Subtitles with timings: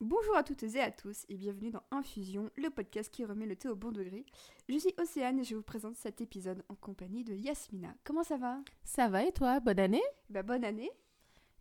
[0.00, 3.56] Bonjour à toutes et à tous et bienvenue dans Infusion, le podcast qui remet le
[3.56, 4.24] thé au bon degré.
[4.68, 7.88] Je suis Océane et je vous présente cet épisode en compagnie de Yasmina.
[8.04, 8.60] Comment ça va?
[8.84, 9.58] Ça va et toi?
[9.58, 10.02] Bonne année?
[10.30, 10.90] Bah bonne année,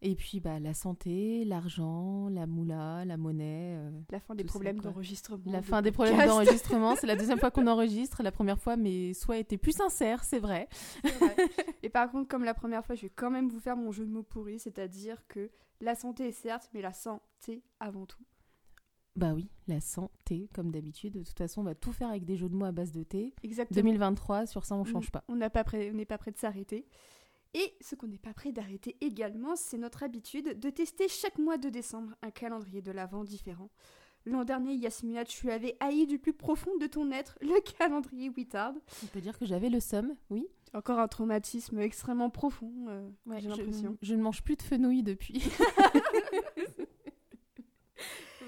[0.04, 3.76] Et puis bah la santé, l'argent, la moula, la monnaie.
[3.80, 5.52] euh, la fin des problèmes d'enregistrement.
[5.52, 6.96] la de fin des problèmes d'enregistrement.
[6.96, 8.22] C'est la deuxième fois qu'on enregistre.
[8.22, 10.70] La première fois, mes souhaits étaient plus sincères, c'est vrai.
[11.04, 11.36] C'est vrai.
[11.82, 14.06] et par contre, comme la première fois, je vais quand même vous faire mon jeu
[14.06, 15.50] de mots pourri, c'est-à-dire que
[15.82, 18.24] la santé certes, mais la santé avant tout.
[19.16, 21.14] Bah oui, la santé, comme d'habitude.
[21.14, 23.02] De toute façon, on va tout faire avec des jeux de mots à base de
[23.02, 23.34] thé.
[23.42, 23.82] Exactement.
[23.82, 25.24] 2023, sur ça, on change pas.
[25.28, 26.88] On n'a pas prêt, on n'est pas prêt de s'arrêter.
[27.56, 31.58] Et ce qu'on n'est pas prêt d'arrêter également, c'est notre habitude de tester chaque mois
[31.58, 33.72] de décembre un calendrier de l'Avent différent.
[34.26, 38.74] L'an dernier, Yasmina, tu avais haï du plus profond de ton être le calendrier Wittard.
[39.04, 40.48] On peut dire que j'avais le somme, oui.
[40.74, 43.98] Encore un traumatisme extrêmement profond, euh, Ouais, j'ai je- l'impression.
[44.02, 45.44] Je, ne mange plus de fenouil depuis.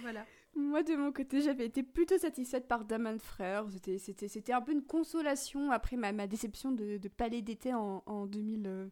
[0.01, 0.25] Voilà.
[0.55, 3.65] Moi, de mon côté, j'avais été plutôt satisfaite par Daman Frères.
[4.07, 8.25] C'était, un peu une consolation après ma, ma déception de, de Palais d'été en, en
[8.25, 8.87] 2000, euh,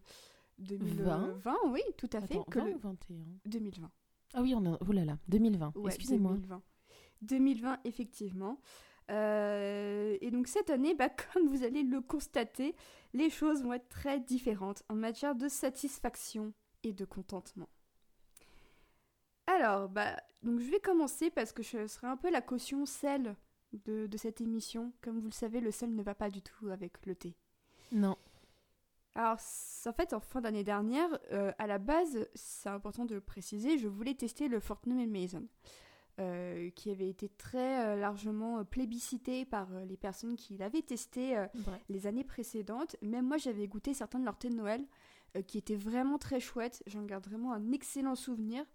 [0.59, 1.39] 2020.
[1.69, 2.37] Oui, tout à fait.
[2.49, 3.91] Que 20 le- ou 21 2020.
[4.33, 4.77] Ah oui, on a...
[4.87, 5.73] Oh là là, 2020.
[5.75, 6.33] Ouais, Excusez-moi.
[6.33, 6.61] 2020.
[7.21, 8.59] 2020, effectivement.
[9.09, 12.75] Euh, et donc cette année, bah, comme vous allez le constater,
[13.13, 17.69] les choses vont être très différentes en matière de satisfaction et de contentement.
[19.47, 23.35] Alors, bah, donc je vais commencer parce que je serai un peu la caution sel
[23.85, 24.91] de, de cette émission.
[25.01, 27.35] Comme vous le savez, le sel ne va pas du tout avec le thé.
[27.91, 28.17] Non.
[29.17, 29.39] Alors,
[29.87, 33.79] en fait, en fin d'année dernière, euh, à la base, c'est important de le préciser,
[33.79, 35.47] je voulais tester le Fortnum Mason,
[36.19, 40.81] euh, qui avait été très euh, largement euh, plébiscité par euh, les personnes qui l'avaient
[40.81, 41.35] testé
[41.89, 42.95] les années précédentes.
[43.01, 44.85] Même moi, j'avais goûté certains de leurs thés de Noël,
[45.47, 46.81] qui étaient vraiment très chouettes.
[46.87, 48.65] J'en garde vraiment un excellent souvenir.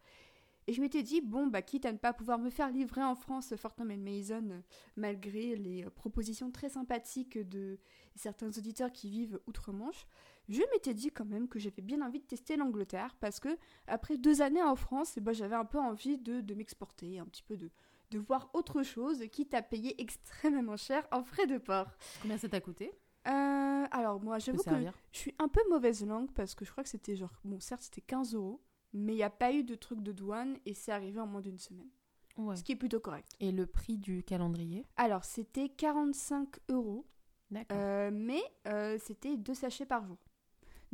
[0.68, 3.16] Et je m'étais dit, bon, bah, quitte à ne pas pouvoir me faire livrer en
[3.16, 4.62] France ce Fortnum Mason,
[4.96, 7.78] malgré les propositions très sympathiques de
[8.14, 10.06] certains auditeurs qui vivent outre-Manche,
[10.48, 14.16] je m'étais dit quand même que j'avais bien envie de tester l'Angleterre parce que après
[14.18, 17.42] deux années en France, eh ben, j'avais un peu envie de, de m'exporter, un petit
[17.42, 17.70] peu de,
[18.10, 21.88] de voir autre chose, quitte à payer extrêmement cher en frais de port.
[22.20, 22.92] Combien ça t'a coûté?
[23.28, 24.70] Euh, alors moi, j'avoue que
[25.12, 27.82] je suis un peu mauvaise langue parce que je crois que c'était genre, bon certes
[27.82, 28.60] c'était 15 euros,
[28.92, 31.40] mais il n'y a pas eu de truc de douane et c'est arrivé en moins
[31.40, 31.88] d'une semaine,
[32.36, 32.56] Ouais.
[32.56, 33.30] ce qui est plutôt correct.
[33.40, 34.84] Et le prix du calendrier?
[34.96, 37.06] Alors c'était 45 euros
[37.50, 37.76] D'accord.
[37.78, 40.16] Euh, mais euh, c'était deux sachets par jour.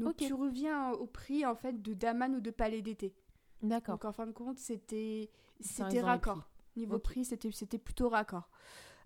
[0.04, 3.14] Donc tu reviens au prix en fait de Daman ou de Palais d'été.
[3.62, 3.94] D'accord.
[3.96, 6.48] Donc en fin de compte, c'était c'était raccord.
[6.76, 8.48] Niveau prix, c'était c'était plutôt raccord.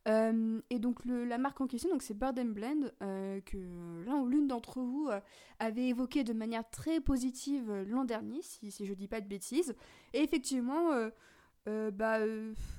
[0.08, 3.56] Euh, et donc le- la marque en question, donc c'est Bird and Blend, euh, que
[4.04, 5.20] l'un ou l'une d'entre vous euh,
[5.60, 9.74] avait évoqué de manière très positive l'an dernier, si, si je dis pas de bêtises.
[10.12, 10.90] Et effectivement,
[11.66, 12.18] bah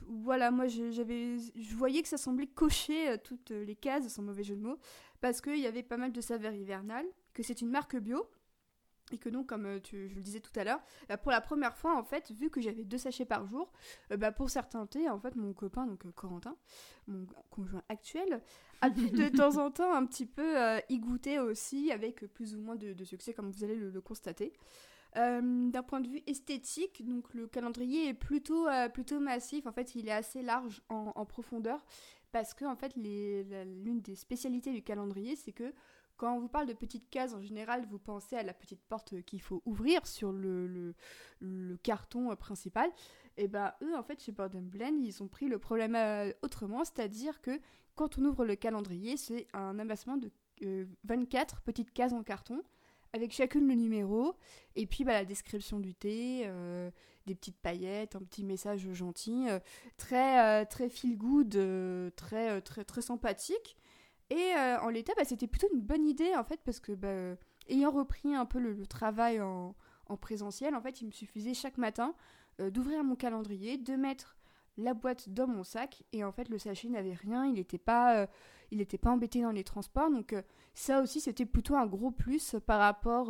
[0.08, 4.44] voilà, moi je- j'avais, je voyais que ça semblait cocher toutes les cases, sans mauvais
[4.44, 4.78] jeu de mots,
[5.22, 8.26] parce qu'il y avait pas mal de saveurs hivernales, que c'est une marque bio.
[9.12, 11.42] Et que donc, comme euh, tu- je le disais tout à l'heure, bah, pour la
[11.42, 13.72] première fois, en fait, vu que j'avais deux sachets par jour,
[14.12, 16.56] euh, bah, pour certains thés, en fait, mon copain, donc euh, Corentin,
[17.08, 18.42] mon conjoint actuel,
[18.82, 22.56] a pu de temps en temps un petit peu euh, y goûter aussi, avec plus
[22.56, 24.54] ou moins de, de succès, comme vous allez le, le constater.
[25.18, 29.68] Euh, D'un point de vue esthétique, donc le calendrier est plutôt, euh, plutôt massif.
[29.68, 31.86] En fait, il est assez large en, en profondeur
[32.32, 35.72] parce que en fait, l'une des spécialités du calendrier, c'est que
[36.18, 39.22] quand on vous parle de petites cases, en général, vous pensez à la petite porte
[39.24, 40.96] qu'il faut ouvrir sur le,
[41.84, 42.90] carton euh, principal.
[43.38, 46.84] Et ben eux, en fait, chez Bird Blend, ils ont pris le problème euh, autrement,
[46.84, 47.60] c'est-à-dire que
[47.96, 50.32] quand on ouvre le calendrier, c'est un amassement de
[50.64, 52.62] euh, 24 petites cases en carton,
[53.14, 54.36] avec chacune le numéro,
[54.76, 56.90] et puis bah, la description du thé, euh,
[57.28, 59.60] des petites paillettes, un petit message gentil, euh,
[59.98, 63.78] très, euh, très feel good, euh, très, euh, très, très sympathique.
[64.36, 67.36] Et euh, en l'état, bah, c'était plutôt une bonne idée en fait, parce que bah,
[67.70, 69.76] ayant repris un peu le, le travail en,
[70.08, 72.16] en présentiel, en fait, il me suffisait chaque matin
[72.60, 74.38] euh, d'ouvrir mon calendrier, de mettre
[74.78, 78.18] la boîte dans mon sac, et en fait, le sachet n'avait rien, il n'était pas,
[78.18, 78.28] euh,
[78.72, 80.34] il était pas embêté dans les transports, donc
[80.74, 83.30] ça aussi, c'était plutôt un gros plus par rapport,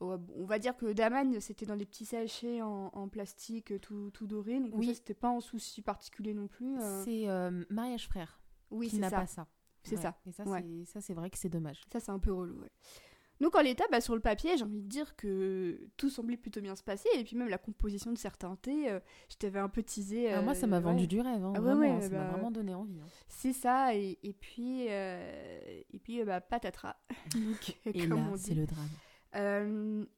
[0.00, 4.10] au- on va dire que Daman, c'était dans des petits sachets en, en plastique tout,
[4.14, 4.86] tout doré, donc Oui.
[4.86, 6.78] ça, c'était pas un souci particulier non plus.
[7.04, 7.26] C'est
[7.68, 9.16] Mariage Frère Oui, qui c'est n'a ça.
[9.20, 9.46] pas ça.
[9.82, 10.02] C'est Ouais.
[10.02, 10.16] ça.
[10.26, 10.62] Et ça, Ouais.
[10.62, 11.80] c'est- ça, c'est vrai que c'est dommage.
[11.92, 12.70] Ça, c'est un peu relou, ouais.
[13.40, 16.60] Donc, en l'état, bah, sur le papier, j'ai envie de dire que tout semblait plutôt
[16.60, 17.08] bien se passer.
[17.16, 19.00] Et puis, même la composition de certains thés, euh,
[19.30, 20.30] je t'avais un peu teasé.
[20.30, 21.42] Ah, moi, ça m'a euh, vendu du rêve.
[21.42, 23.00] hein, Ah vraiment, ça m'a bah, vraiment donné envie.
[23.00, 23.06] hein.
[23.28, 23.94] C'est ça.
[23.94, 26.96] Et, et puis, euh, et puis euh, bah, patatras.
[27.86, 28.88] Et comme là, c'est le drame.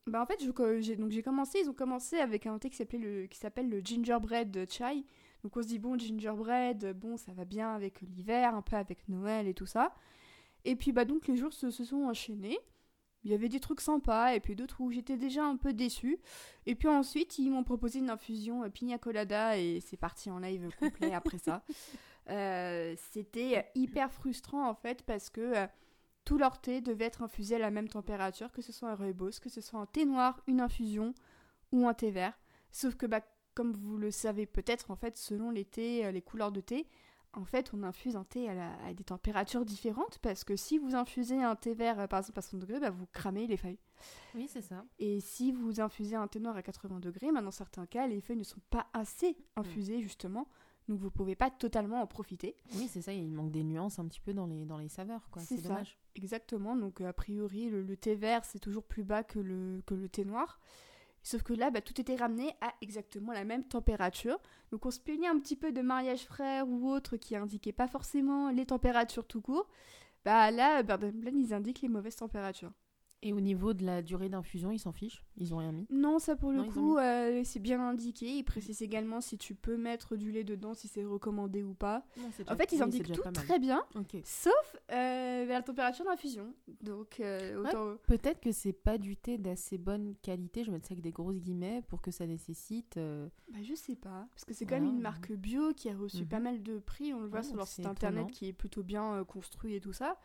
[0.06, 0.41] Bah en fait,
[0.81, 3.81] j'ai donc commencé, ils ont commencé avec un thé qui s'appelait le qui s'appelle le
[3.85, 5.05] gingerbread chai.
[5.43, 9.09] Donc on se dit bon gingerbread, bon ça va bien avec l'hiver, un peu avec
[9.09, 9.94] Noël et tout ça.
[10.65, 12.59] Et puis bah donc les jours se, se sont enchaînés.
[13.25, 16.19] Il y avait des trucs sympas et puis d'autres où j'étais déjà un peu déçue.
[16.67, 20.39] Et puis ensuite ils m'ont proposé une infusion euh, pina colada et c'est parti en
[20.39, 21.62] live complet après ça.
[22.31, 25.67] Euh, C'était hyper frustrant en fait parce que euh,
[26.25, 29.41] tout leur thé devait être infusé à la même température, que ce soit un rooibos,
[29.41, 31.15] que ce soit un thé noir, une infusion
[31.73, 32.38] ou un thé vert.
[32.71, 33.23] Sauf que, bah,
[33.54, 36.87] comme vous le savez peut-être, en fait, selon les thés, euh, les couleurs de thé,
[37.34, 40.76] en fait, on infuse un thé à, la- à des températures différentes parce que si
[40.76, 43.56] vous infusez un thé vert, euh, par exemple à 100 degrés, bah, vous cramez les
[43.56, 43.78] feuilles.
[44.34, 44.84] Oui, c'est ça.
[44.99, 48.20] Et si vous infusez un thé noir à 80 degrés, bah, dans certains cas, les
[48.20, 50.46] feuilles ne sont pas assez infusées, justement.
[50.88, 52.54] Donc, vous pouvez pas totalement en profiter.
[52.75, 53.12] Oui, c'est ça.
[53.14, 55.40] Il manque des nuances un petit peu dans les, dans les saveurs, quoi.
[55.40, 55.96] C'est dommage.
[56.16, 59.81] Exactement, donc euh, a priori le, le thé vert c'est toujours plus bas que le,
[59.87, 60.60] que le thé noir.
[61.23, 64.41] Sauf que là, bah, tout était ramené à exactement la même température.
[64.71, 67.89] Donc on se plaignait un petit peu de mariage frère ou autre qui indiquait pas
[67.89, 69.69] forcément les températures tout court.
[70.25, 72.73] Bah là, Bird ils indiquent les mauvaises températures.
[73.25, 75.23] Et au niveau de la durée d'infusion, ils s'en fichent?
[75.37, 75.87] Ils ont rien mis?
[75.91, 78.27] Non, ça pour le Non, coup, euh, c'est bien indiqué.
[78.27, 82.05] Ils précisent également si tu peux mettre du lait dedans, si c'est recommandé ou pas.
[82.49, 83.85] En fait, ils indiquent tout très bien,
[84.25, 86.53] sauf euh, la température d'infusion.
[86.83, 87.97] Donc, euh, autant...
[88.09, 91.39] Peut-être que c'est pas du thé d'assez bonne qualité, je mets ça avec des grosses
[91.41, 92.97] guillemets, pour que ça nécessite.
[92.97, 95.97] euh, Bah, je sais pas, parce que c'est quand même une marque bio qui a
[95.97, 96.29] reçu Mhm.
[96.29, 98.33] pas mal de prix, on le voit Ah, sur leur site internet étonnant.
[98.33, 100.19] qui est plutôt bien euh, construit et tout ça.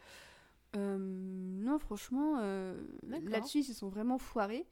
[0.75, 4.67] Euh, non, franchement, euh, là-dessus ils se sont vraiment foirés,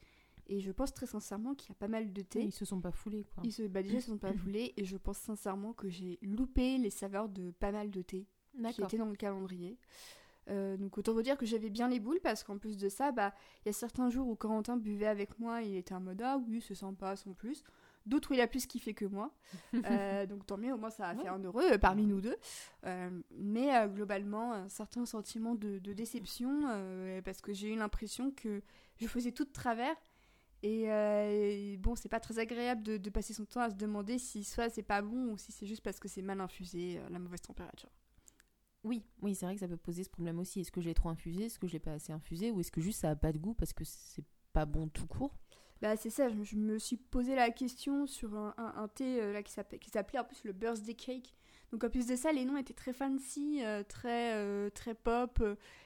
[0.48, 2.44] et je pense très sincèrement qu'il y a pas mal de thé.
[2.44, 3.44] Ils se sont pas foulés, quoi.
[3.46, 6.20] Ils se, bah, déjà, ils se sont pas foulés, et je pense sincèrement que j'ai
[6.22, 8.28] loupé les saveurs de pas mal de thé
[8.72, 9.78] qui étaient dans le calendrier.
[10.50, 13.12] Euh, donc autant vous dire que j'avais bien les boules parce qu'en plus de ça,
[13.12, 13.34] bah
[13.64, 16.40] il y a certains jours où Corentin buvait avec moi, il était en mode ah
[16.48, 17.64] oui c'est sympa sans plus.
[18.06, 19.34] D'autres où il a plus kiffé que moi.
[19.86, 22.36] Euh, donc tant mieux, au moins ça a fait un heureux euh, parmi nous deux.
[22.86, 26.62] Euh, mais globalement, un certain sentiment de, de déception
[27.24, 28.62] parce que j'ai eu l'impression que
[28.98, 29.96] je faisais tout de travers.
[30.64, 34.18] Et, et bon, c'est pas très agréable de, de passer son temps à se demander
[34.18, 37.20] si soit c'est pas bon ou si c'est juste parce que c'est mal infusé, la
[37.20, 37.90] mauvaise température.
[38.86, 40.60] Oui, oui, c'est vrai que ça peut poser ce problème aussi.
[40.62, 41.46] Est-ce que je l'ai trop infusé?
[41.46, 42.52] Est-ce que je l'ai pas assez infusé?
[42.52, 44.24] Ou est-ce que juste ça a pas de goût parce que c'est
[44.54, 45.36] pas bon tout court?
[45.82, 49.44] Bah c'est ça, je, me suis posé la question sur un, un- thé euh, là
[49.44, 51.36] qui s'appelait en plus le birthday cake.
[51.72, 55.44] Donc en plus de ça, les noms étaient très fancy, euh, très euh, très pop,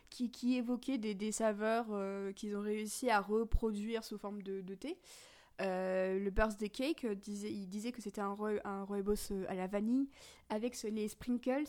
[0.09, 1.87] qui, qui évoquaient des, saveurs
[2.35, 4.97] qu'ils ont réussi à reproduire sous forme de, de thé.
[5.59, 8.85] Le birthday cake, disait, il disait que c'était un, roi- un
[9.47, 10.07] à la vanille
[10.49, 11.65] avec les sprinkles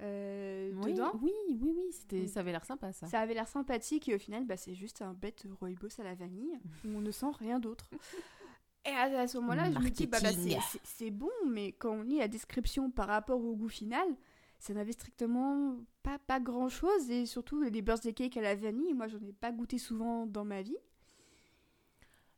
[0.00, 1.12] euh, oui, dedans.
[1.22, 3.06] oui, oui, oui, c'était, ça avait l'air sympa ça.
[3.06, 6.14] Ça avait l'air sympathique et au final, bah, c'est juste un bête rooibos à la
[6.14, 7.88] vanille où on ne sent rien d'autre.
[8.86, 10.60] Et à, à ce moment-là, je me dis, bah, bah, c'est- Marketing.
[10.70, 14.06] c'est c'est bon, mais quand on lit la description par rapport au goût final,
[14.58, 17.10] ça n'avait strictement pas, pas grand-chose.
[17.10, 20.44] Et surtout, les birthday cakes à la vanille, moi, j'en ai pas goûté souvent dans
[20.44, 20.76] ma vie.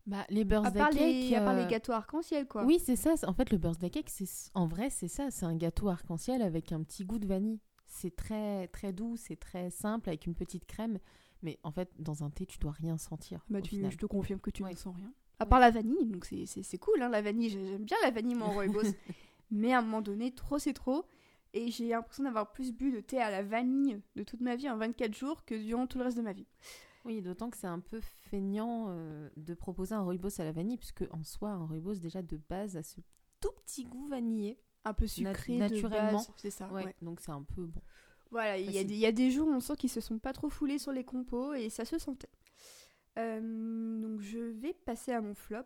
[0.06, 2.64] Bah, les À birthday part, les, à part les euh, gâteaux arc-en-ciel, quoi.
[2.64, 3.14] Oui, c'est ça.
[3.26, 5.30] En fait, le birthday cake, c'est en vrai, c'est ça.
[5.30, 7.60] C'est un gâteau arc-en-ciel avec un petit goût de vanille.
[7.86, 10.98] C'est très, très doux, c'est très simple avec une petite crème.
[11.42, 13.44] Mais en fait, dans un thé, tu dois rien sentir.
[13.50, 14.70] Bah, tu- je te confirme que tu Ouais.
[14.72, 15.12] ne sens rien.
[15.38, 17.50] À part la vanille, donc c'est- cool, hein, la vanille.
[17.50, 18.80] j'ai- J'aime bien la vanille, mon rooibos.
[19.50, 21.04] mais à un moment donné, trop c'est trop.
[21.52, 24.68] Et j'ai l'impression d'avoir plus bu de thé à la vanille de toute ma vie
[24.70, 26.46] en 24 jours que durant tout le reste de ma vie.
[27.06, 30.76] Oui, d'autant que c'est un peu feignant euh, de proposer un rooibos à la vanille,
[30.76, 33.00] puisque en soi, un rooibos déjà de base a ce
[33.40, 34.58] tout petit goût vanillé.
[34.84, 36.24] Un peu sucré Nat- naturellement.
[36.36, 36.68] c'est ça.
[36.72, 36.94] Ouais, ouais.
[37.02, 37.80] donc c'est un peu bon.
[38.30, 40.00] Voilà, il y, a des- il y a des jours où on sent qu'ils se
[40.00, 42.28] sont pas trop foulés sur les compos et ça se sentait.
[43.18, 45.62] Euh, donc je vais passer à mon flop.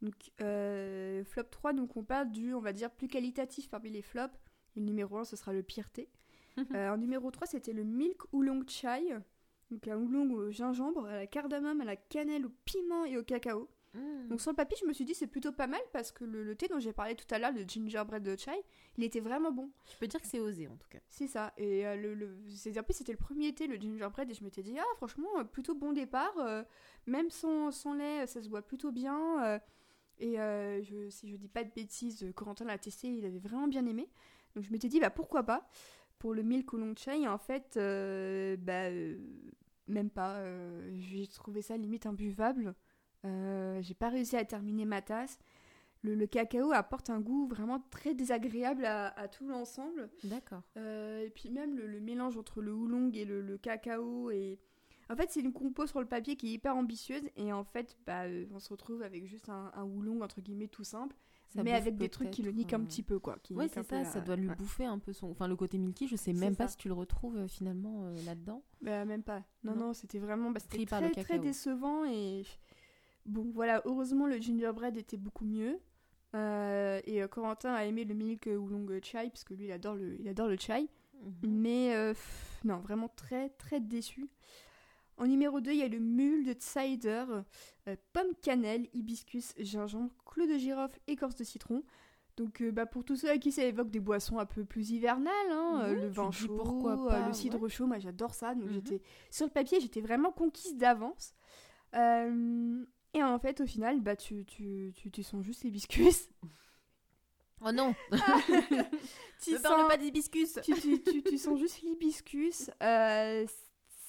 [0.00, 4.02] Donc euh, flop 3, donc on parle du, on va dire, plus qualitatif parmi les
[4.02, 4.36] flops.
[4.74, 6.08] Le numéro 1, ce sera le pire thé.
[6.74, 9.16] Euh, en numéro 3, c'était le Milk Oolong Chai.
[9.72, 13.24] Donc un oolong au gingembre, à la cardamome, à la cannelle, au piment et au
[13.24, 13.68] cacao.
[14.28, 16.42] Donc sur le papier, je me suis dit c'est plutôt pas mal parce que le,
[16.44, 18.52] le thé dont j'ai parlé tout à l'heure, le gingerbread de chai,
[18.96, 19.70] il était vraiment bon.
[19.92, 21.00] Je peux dire que c'est osé en tout cas.
[21.10, 21.52] C'est ça.
[21.58, 24.44] Et euh, le, le- c'est- en plus, c'était le premier thé, le gingerbread, et je
[24.44, 26.32] m'étais dit, ah, franchement, euh, plutôt bon départ.
[26.38, 26.62] euh,
[27.06, 29.44] même sans, sans lait, ça se boit plutôt bien.
[29.44, 29.58] euh,
[30.20, 30.36] et
[30.84, 34.08] je, si je dis pas de bêtises, Corentin l'a testé, il avait vraiment bien aimé.
[34.54, 35.68] Donc je m'étais dit, bah pourquoi pas
[36.22, 39.18] Pour le milk oolong chai, en fait, euh, bah, euh,
[39.88, 40.36] même pas.
[40.36, 42.76] euh, J'ai trouvé ça limite imbuvable.
[43.24, 45.40] Euh, J'ai pas réussi à terminer ma tasse.
[46.02, 50.10] Le, le cacao apporte un goût vraiment très désagréable à, à tout l'ensemble.
[50.22, 50.62] D'accord.
[50.76, 54.60] Et puis même le, le mélange entre le oolong et le, le cacao et
[55.10, 57.96] En fait, c'est une compo sur le papier qui est hyper ambitieuse et en fait,
[58.06, 61.16] bah, on se retrouve avec juste un, un houlong entre guillemets tout simple,
[61.54, 63.36] Ça mais avec des trucs qui le niquent un petit peu quoi.
[63.42, 64.54] qui Ouais, c'est ça, la- ça doit lui ouais.
[64.56, 65.30] bouffer un peu son.
[65.30, 66.72] Enfin, le côté Milky, je sais même pas ça.
[66.72, 68.62] si tu le retrouves euh, finalement euh, là-dedans.
[68.80, 69.42] Bah, même pas.
[69.64, 69.86] Non, Non.
[69.88, 72.44] non, c'était vraiment bah, c'était très, très décevant et
[73.26, 75.78] bon, voilà, heureusement le gingerbread était beaucoup mieux.
[76.34, 79.96] Euh, et euh, Corentin a aimé le milk oolong chai parce que lui il adore
[79.96, 80.88] le, il adore le chai.
[81.22, 81.32] Mhm.
[81.50, 84.28] Mais pff, non, vraiment très très déçu.
[85.18, 87.24] En numéro 2, il y a le mule de cider,
[87.88, 91.82] euh, pomme cannelle, hibiscus, gingembre, clou de girofle, écorce de citron.
[92.36, 94.90] Donc euh, bah, pour tous ceux à qui ça évoque des boissons un peu plus
[94.90, 98.54] hivernales, hein, euh, le vin chaud, pourquoi pas, le cidre chaud, moi j'adore ça.
[98.54, 98.72] Donc Mhm.
[98.74, 101.34] j'étais sur le papier, j'étais vraiment conquise d'avance.
[103.14, 106.30] Et en fait, au final, bah, tu, tu, tu, tu sens juste l'hibiscus.
[107.64, 107.94] Oh non
[109.42, 112.70] tu, Ne parle sens, pas d'hibiscus tu, tu, tu, tu sens juste l'hibiscus.
[112.82, 113.46] Euh,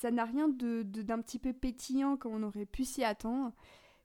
[0.03, 3.53] ça n'a rien de, d'un petit peu pétillant comme on aurait pu s'y attendre.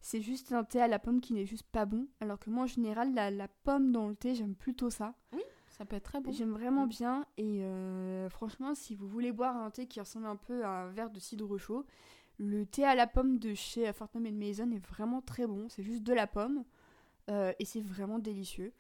[0.01, 2.07] C'est juste un thé à la pomme qui n'est juste pas bon.
[2.21, 5.15] Alors que moi, en général, la, la pomme dans le thé, j'aime plutôt ça.
[5.71, 6.31] Ça peut être très bon.
[6.31, 6.89] J'aime vraiment Mm.
[6.89, 7.27] bien.
[7.37, 10.91] Et euh, franchement, si vous voulez boire un thé qui ressemble un peu à un
[10.91, 11.85] verre de cidre chaud,
[12.39, 15.69] le thé à la pomme de chez Fortnum Mason est vraiment très bon.
[15.69, 16.63] C'est juste de la pomme.
[17.31, 18.73] euh, et c'est vraiment délicieux.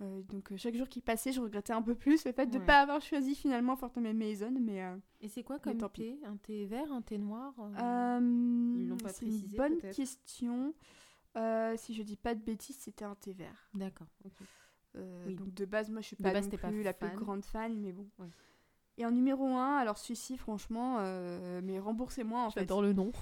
[0.00, 2.54] Euh, donc euh, chaque jour qui passait, je regrettais un peu plus le fait de
[2.54, 2.64] ne Ouais.
[2.66, 4.54] pas avoir choisi finalement Fortnum Mason.
[4.60, 6.18] Mais euh, Et c'est quoi comme thé?
[6.24, 10.74] Un thé vert, un thé noir l'ont pas c'est une bonne question.
[11.76, 13.68] Si je dis pas de bêtises, c'était un thé vert.
[13.74, 14.08] D'accord.
[15.26, 15.36] Oui.
[15.36, 17.78] Donc de base, moi je suis pas base, non pas plus la plus grande fan,
[17.78, 18.08] mais bon.
[18.18, 18.26] Ouais.
[18.98, 22.60] Et en numéro 1, alors celui-ci, franchement, euh, mais remboursez-moi en fait.
[22.60, 23.12] J'adore le nom.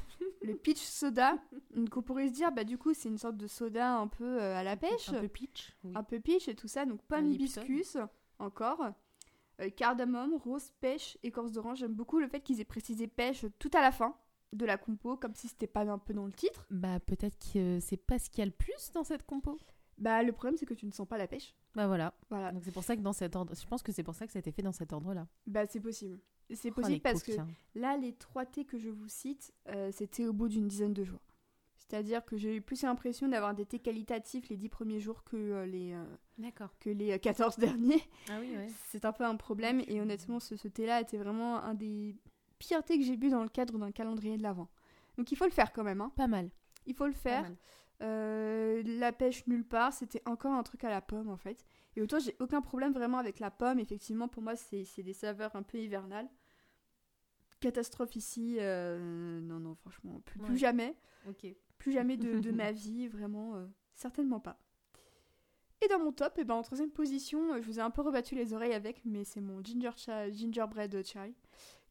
[0.43, 1.37] Le peach soda,
[1.75, 4.41] donc on pourrait se dire, bah du coup, c'est une sorte de soda un peu
[4.41, 5.77] euh, à la pêche, Un peu peach.
[5.85, 5.93] Oui.
[5.97, 6.87] un peu peach et tout ça.
[6.87, 7.97] Donc pomme hibiscus,
[8.39, 8.85] encore.
[9.61, 11.79] euh, cardamome, rose, pêche, écorce d'orange.
[11.79, 14.15] J'aime beaucoup le fait qu'ils aient précisé pêche tout à la fin
[14.53, 16.67] de la compo, comme si c'était pas un peu dans le titre.
[16.71, 19.59] Bah peut-être que c'est pas ce qu'il y a le plus dans cette compo.
[19.99, 21.55] Bah le problème, c'est que tu ne sens pas la pêche.
[21.75, 22.15] Bah voilà.
[22.31, 22.53] Voilà.
[22.53, 24.33] Donc c'est pour ça que dans cet ordre, je pense que c'est pour ça que
[24.33, 25.27] ça a été fait dans cet ordre-là.
[25.49, 26.21] Bah c'est possible.
[26.55, 27.33] C'est Oh, possible parce que.
[27.75, 31.05] Là, les trois thés que je vous cite, euh, c'était au bout d'une dizaine de
[31.05, 31.21] jours.
[31.77, 35.37] C'est-à-dire que j'ai eu plus l'impression d'avoir des thés qualitatifs les dix premiers jours que
[35.37, 36.51] euh, les, euh,
[36.81, 38.03] que les euh, 14 derniers.
[38.29, 38.67] Ah oui, ouais.
[38.89, 39.83] C'est un peu un problème.
[39.89, 42.15] Et honnêtement, ce, ce thé-là était vraiment un des
[42.59, 44.69] pires thés que j'ai bu dans le cadre d'un calendrier de l'Avent.
[45.17, 46.01] Donc il faut le faire quand même.
[46.01, 46.13] hein.
[46.17, 46.51] Pas mal.
[46.87, 47.45] Il faut le faire.
[48.03, 51.65] Euh, la pêche nulle part, c'était encore un truc à la pomme en fait.
[51.97, 55.57] Et autant j'ai aucun problème vraiment avec la pomme, effectivement pour moi c'est des saveurs
[55.57, 56.29] un peu hivernales.
[57.61, 60.57] Catastrophe ici, euh, non non franchement, plus, plus Ouais.
[60.59, 60.97] jamais,
[61.29, 61.47] Ok.
[61.79, 64.59] plus jamais de, de ma vie, vraiment, euh, certainement pas.
[65.81, 68.03] Et dans mon top, eh ben, en troisième position, euh, je vous ai un peu
[68.03, 71.35] rebattu les oreilles avec, mais c'est mon ginger cha- gingerbread chai,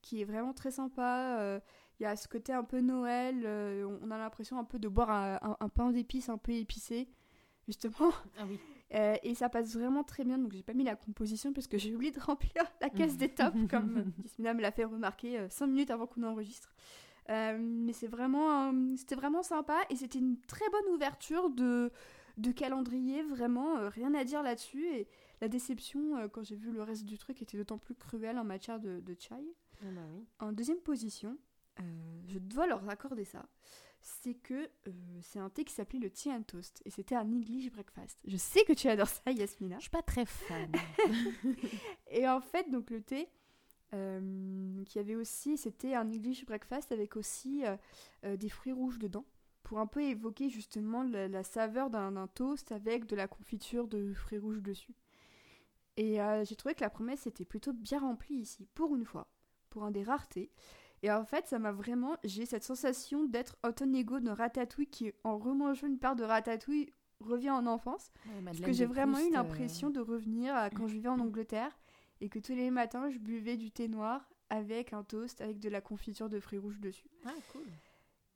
[0.01, 1.37] qui est vraiment très sympa.
[1.39, 1.59] euh,
[1.99, 3.43] Il y a ce côté un peu Noël,
[3.85, 6.51] on- on a l'impression un peu de boire un, un- un pain d'épices un peu
[6.51, 7.09] épicé,
[7.67, 8.11] justement.
[8.37, 8.59] Ah oui.
[8.93, 11.77] Euh, et ça passe vraiment très bien, donc j'ai pas mis la composition parce que
[11.77, 15.45] j'ai oublié de remplir la caisse des tops, comme euh, Yasmina me l'a fait remarquer
[15.49, 16.73] 5 minutes avant qu'on enregistre.
[17.29, 21.91] Euh, mais c'est vraiment, euh, c'était vraiment sympa et c'était une très bonne ouverture de,
[22.37, 24.87] de calendrier, vraiment euh, rien à dire là-dessus.
[24.87, 25.07] Et
[25.41, 28.45] la déception, euh, quand j'ai vu le reste du truc, était d'autant plus cruelle en
[28.45, 29.35] matière de, de chai.
[29.81, 30.25] Ah bah oui.
[30.39, 31.37] En deuxième position,
[31.81, 31.83] euh,
[32.27, 33.45] je dois leur accorder ça.
[34.09, 34.53] C'est que
[34.87, 38.17] euh, c'est un thé qui s'appelait le Tea and Toast et c'était un English breakfast.
[38.25, 39.75] Je sais que tu adores ça, Yasmina.
[39.75, 40.71] Je suis pas très fan.
[42.11, 43.27] Et en fait, donc le thé,
[43.93, 49.25] euh, qui avait aussi, c'était un English breakfast avec aussi euh, des fruits rouges dedans,
[49.63, 54.13] pour un peu évoquer justement la, la saveur d'un toast avec de la confiture de
[54.13, 54.95] fruits rouges dessus.
[55.97, 59.27] Et j'ai trouvé que la promesse était plutôt bien remplie ici, pour une fois,
[59.69, 60.49] pour un des rares thés.
[61.03, 65.11] Et en fait, ça m'a vraiment, j'ai cette sensation d'être Autumn Ego de Ratatouille qui,
[65.23, 68.11] en remangeant une part de Ratatouille, revient en enfance.
[68.45, 71.77] Parce que j'ai vraiment eu l'impression de revenir à quand je vivais en Angleterre
[72.21, 75.69] et que tous les matins je buvais du thé noir avec un toast avec de
[75.69, 77.09] la confiture de fruits rouges dessus.
[77.25, 77.65] Ah cool.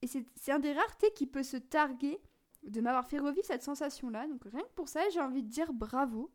[0.01, 2.19] Et c'est c'est un des rares thés qui peut se targuer
[2.63, 4.27] de m'avoir fait revivre cette sensation-là.
[4.27, 6.31] Donc rien que pour ça, j'ai envie de dire bravo.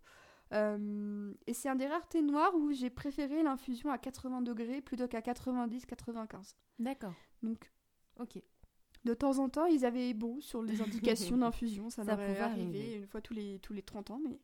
[0.52, 4.80] Euh, et c'est un des rares thés noirs où j'ai préféré l'infusion à 80 degrés
[4.80, 6.54] plutôt qu'à 90-95.
[6.78, 7.14] D'accord.
[7.42, 7.72] Donc
[8.20, 8.40] Ok.
[9.04, 11.90] de temps en temps, ils avaient bon sur les indications d'infusion.
[11.90, 12.94] Ça, Ça m'aurait pouvait arrivé arriver.
[12.96, 14.20] une fois tous les, tous les 30 ans.
[14.24, 14.38] Mais...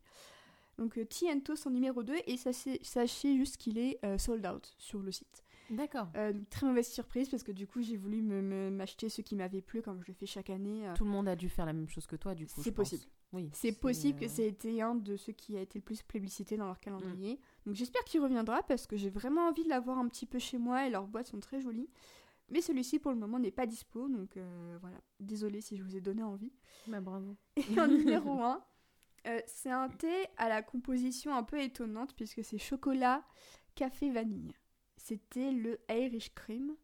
[0.77, 2.13] Donc, Tea and Toast en numéro 2.
[2.27, 5.43] Et sachez, sachez juste qu'il est euh, sold out sur le site.
[5.69, 6.07] D'accord.
[6.15, 9.35] Euh, très mauvaise surprise parce que du coup, j'ai voulu me- me- m'acheter ce qui
[9.35, 10.87] m'avait plu comme je le fais chaque année.
[10.87, 10.93] euh.
[10.95, 12.61] Tout le monde a dû faire la même chose que toi, du coup.
[12.61, 13.03] C'est possible.
[13.33, 13.49] Oui.
[13.51, 16.03] C'est possible que euh, ça ait été un de ceux qui a été le plus
[16.03, 17.39] plébiscité dans leur calendrier.
[17.65, 20.59] Donc j'espère qu'il reviendra parce que j'ai vraiment envie de l'avoir un petit peu chez
[20.59, 21.89] moi et leurs boîtes sont très jolies.
[22.49, 24.97] Mais celui-ci pour le moment n'est pas dispo, donc euh, voilà.
[25.19, 26.53] Désolée si je vous ai donné envie.
[26.87, 27.35] Bah bravo.
[27.57, 28.63] Et en numéro 1,
[29.47, 33.23] c'est un thé à la composition un peu étonnante puisque c'est chocolat,
[33.73, 34.53] café, vanille.
[34.97, 36.75] C'était le Irish Cream.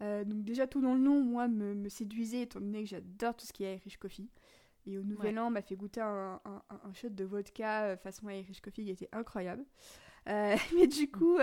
[0.00, 3.36] Euh, donc déjà tout dans le nom, moi, me, me séduisait étant donné que j'adore
[3.36, 4.28] tout ce qui est Irish Coffee.
[4.88, 7.96] Et au Nouvel An, on m'a fait goûter un, un, un, shot de vodka euh,
[7.96, 9.64] façon Irish Coffee qui était incroyable.
[10.28, 11.38] Euh, mais du coup,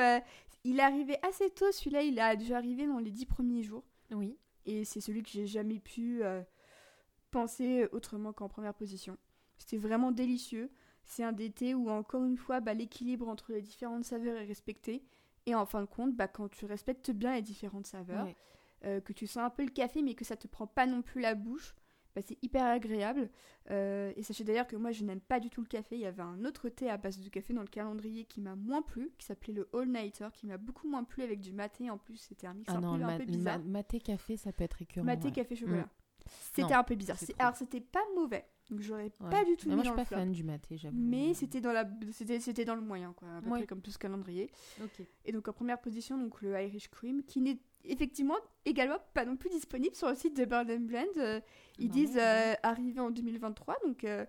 [0.64, 3.84] il est arrivé assez tôt, celui-là, il a dû arriver dans les dix premiers jours.
[4.12, 4.38] Oui.
[4.66, 6.24] Et c'est celui que j'ai jamais pu
[7.30, 9.18] penser autrement qu'en première position.
[9.58, 10.72] C'était vraiment délicieux.
[11.04, 15.04] C'est un d'été où, encore une fois, bah, l'équilibre entre les différentes saveurs est respecté.
[15.46, 18.28] Et en fin de compte, bah, quand tu respectes bien les différentes saveurs,
[18.86, 21.02] euh, que tu sens un peu le café, mais que ça te prend pas non
[21.02, 21.76] plus la bouche,
[22.16, 23.30] bah, c'est hyper agréable.
[23.72, 25.96] Euh, et sachez d'ailleurs que moi, je n'aime pas du tout le café.
[25.96, 28.56] Il y avait un autre thé à base de café dans le calendrier qui m'a
[28.56, 31.90] moins plu, qui s'appelait le All Nighter, qui m'a beaucoup moins plu avec du maté.
[31.90, 33.60] En plus, c'était un mix ah un, peu, un, peu, bizarre.
[33.60, 35.06] maté café, ça peut être récurrent.
[35.06, 35.84] Maté café chocolat.
[35.84, 35.90] Mm.
[36.54, 37.18] C'était un peu bizarre.
[37.38, 38.46] Alors, c'était pas mauvais.
[38.72, 40.98] Donc, j'aurais pas du tout mais Moi, je suis pas fan du maté, j'avoue.
[40.98, 41.88] Mais c'était dans, la...
[42.12, 43.28] c'était, dans le moyen, quoi.
[43.28, 44.50] À peu près comme tout ce calendrier.
[45.26, 49.36] Et donc, en première position, donc, le Irish Cream, qui n'est effectivement également pas non
[49.36, 51.06] plus disponible sur le site de Bird Blend.
[51.18, 51.40] Euh,
[51.78, 53.78] ils disent euh, arriver en 2023.
[53.86, 54.26] Donc, euh,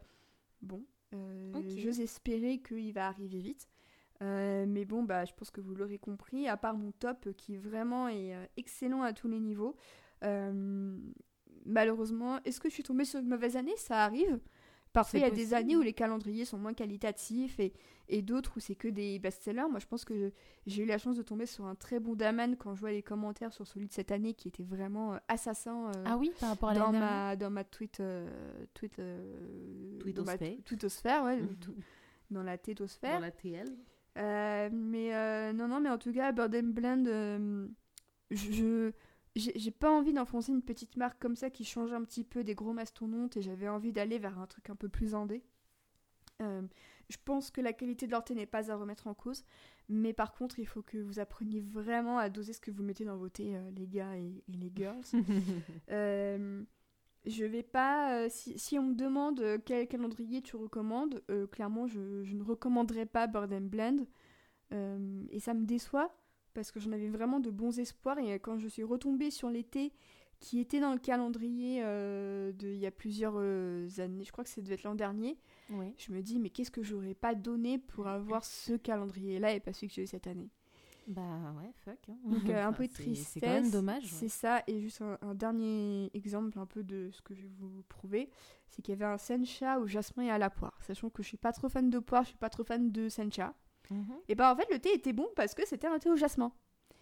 [0.62, 3.68] bon, j'ose espérer qu'il va arriver vite.
[4.20, 8.08] mais bon, bah, je pense que vous l'aurez compris, à part mon top qui vraiment
[8.08, 9.76] est excellent à tous les niveaux,
[11.64, 13.76] malheureusement, est-ce que je suis tombée sur une mauvaise année?
[13.76, 14.40] Ça arrive.
[14.96, 17.74] Parfois, il y a des années où les calendriers sont moins qualitatifs et,
[18.08, 19.68] et d'autres où c'est que des best-sellers.
[19.70, 20.32] Moi, je pense que
[20.66, 23.02] j'ai eu la chance de tomber sur un très bon Daman quand je vois les
[23.02, 25.88] commentaires sur celui de cette année qui était vraiment euh, assassin.
[25.88, 28.00] Euh, ah oui, par rapport à dans ma Dans ma tweet.
[28.00, 28.26] Euh,
[28.72, 28.98] tweet
[30.64, 31.24] tweetosphère.
[31.24, 31.40] ouais.
[31.46, 31.82] Mhm.
[32.30, 33.16] dans la tétosphère.
[33.16, 33.68] Dans la TL.
[34.72, 37.04] mais non, non, mais en tout cas, Bird Blend,
[38.30, 38.92] je
[39.36, 42.54] j'ai pas envie d'enfoncer une petite marque comme ça qui change un petit peu des
[42.54, 45.44] gros mastodontes et j'avais envie d'aller vers un truc un peu plus indé.
[46.42, 46.62] Euh,
[47.08, 49.44] je pense que la qualité de leur thé n'est pas à remettre en cause,
[49.88, 53.04] mais par contre, il faut que vous appreniez vraiment à doser ce que vous mettez
[53.04, 55.04] dans vos thés, euh, les gars et, les girls.
[55.90, 56.62] euh,
[57.26, 58.28] je vais pas.
[58.30, 63.26] Si, si, on me demande quel calendrier tu recommandes, clairement, je, je, ne recommanderais pas
[63.26, 64.06] Bird Blend.
[64.70, 66.14] et ça me déçoit
[66.56, 68.18] parce que j'en avais vraiment de bons espoirs.
[68.18, 69.92] Et quand je suis retombée sur l'été
[70.40, 74.44] qui était dans le calendrier euh, de, il y a plusieurs euh, années, je crois
[74.44, 75.38] que ça devait être l'an dernier,
[75.70, 79.72] je me dis, mais qu'est-ce que j'aurais pas donné pour avoir ce calendrier-là et pas
[79.72, 80.50] celui que j'ai eu cette année?
[81.06, 81.98] Bah ouais, fuck.
[82.08, 82.16] Hein.
[82.24, 83.28] Donc euh, un peu de tristesse.
[83.28, 84.04] C'est quand même dommage.
[84.06, 84.62] C'est ça.
[84.66, 88.28] Et juste un, dernier exemple un peu de ce que je vais vous prouver,
[88.68, 90.76] c'est qu'il y avait un sencha au jasmin et à la poire.
[90.82, 93.08] Sachant que je suis pas trop fan de poire, je suis pas trop fan de
[93.08, 93.54] sencha.
[93.90, 94.16] Mhm.
[94.28, 96.52] Et bah en fait le thé était bon parce que c'était un thé au jasmin.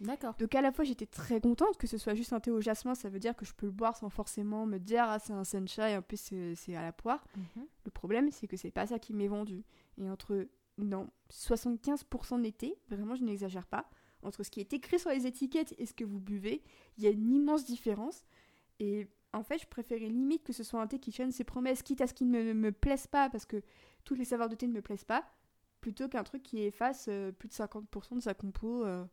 [0.00, 0.34] D'accord.
[0.38, 2.94] Donc à la fois j'étais très contente que ce soit juste un thé au jasmin,
[2.94, 5.44] ça veut dire que je peux le boire sans forcément me dire ah c'est un
[5.44, 7.24] sencha et en plus c'est à la poire.
[7.36, 7.66] Mhm.
[7.84, 9.64] Le problème c'est que c'est pas ça qui m'est vendu.
[9.98, 13.88] Et entre non 75% d'été, vraiment je n'exagère pas,
[14.22, 16.62] entre ce qui est écrit sur les étiquettes et ce que vous buvez,
[16.98, 18.24] il y a une immense différence.
[18.80, 21.82] Et en fait je préférais limite que ce soit un thé qui tienne ses promesses,
[21.82, 23.62] quitte à ce qu'il ne me plaise pas parce que
[24.04, 25.24] tous les saveurs de thé ne me plaisent pas
[25.84, 29.04] plutôt qu'un truc qui efface euh, plus de 50% de sa compo euh,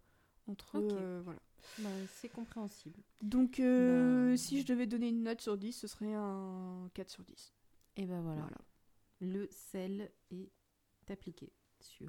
[0.47, 1.41] entre euh, voilà.
[1.79, 2.97] Bah, c'est compréhensible.
[3.21, 7.25] Donc bah, si je devais donner une note sur 10, ce serait un 4 sur
[7.25, 7.53] 10.
[7.97, 8.47] Et ben voilà.
[9.19, 10.49] Le sel est
[11.09, 12.07] appliqué sur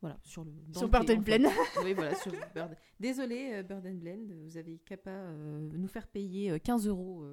[0.00, 1.50] voilà, sur le sur Bird Blend.
[1.82, 2.76] oui, voilà, sur Bird.
[3.00, 4.96] Désolé, Bird Blend, vous avez qu'à
[5.72, 7.26] nous faire payer 15 euros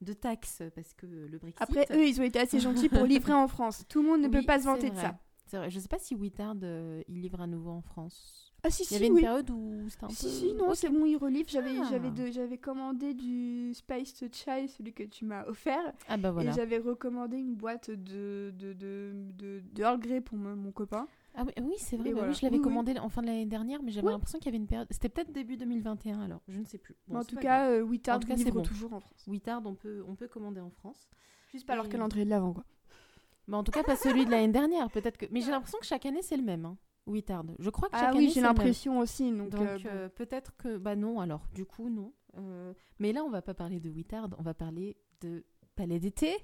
[0.00, 1.60] de taxes parce que le Brexit.
[1.60, 3.84] Après, eux, ils ont été assez gentils pour livrer en France.
[3.88, 5.18] Tout le monde ne peut pas se vanter de ça.
[5.52, 5.70] Vrai.
[5.70, 8.52] Je sais pas si Wittard euh, il livre à nouveau en France.
[8.62, 10.30] Ah si, il si, y avait une période où c'était un si, peu.
[10.30, 11.48] Si, non, c'est bon, il relivre.
[11.48, 11.86] J'avais, ah.
[11.88, 15.92] j'avais, j'avais commandé du Spiced Chai, celui que tu m'as offert.
[16.08, 16.50] Ah bah voilà.
[16.50, 21.06] Et j'avais recommandé une boîte de, de, de, de, de Earl Grey pour mon copain.
[21.36, 22.12] Ah oui, oui c'est vrai.
[22.12, 24.48] Bah oui, je l'avais commandé en fin de l'année dernière, mais j'avais l'impression qu'il y
[24.48, 24.88] avait une période.
[24.90, 26.96] C'était peut-être début 2021 alors, je ne sais plus.
[27.12, 29.24] en, tout cas, euh, Wittard livre toujours en France.
[29.28, 31.08] Wittard, on peut, on peut commander en France.
[31.52, 32.64] Juste pas leur calendrier de l'avant, quoi.
[33.48, 34.90] Mais en tout cas, pas celui de l'année dernière.
[34.90, 35.26] Peut-être que.
[35.30, 36.64] Mais j'ai l'impression que chaque année c'est le même.
[36.64, 36.76] Hein.
[37.06, 37.44] Wittard.
[37.58, 39.30] Je crois que ah chaque ah, oui, j'ai l'impression aussi.
[39.30, 40.76] Donc, euh, euh, peut-être que.
[40.76, 42.12] Bah non, alors, du coup, non.
[42.36, 45.44] Euh, mais là, on va pas parler de Wittard, on va parler de
[45.76, 46.34] Palais d'été.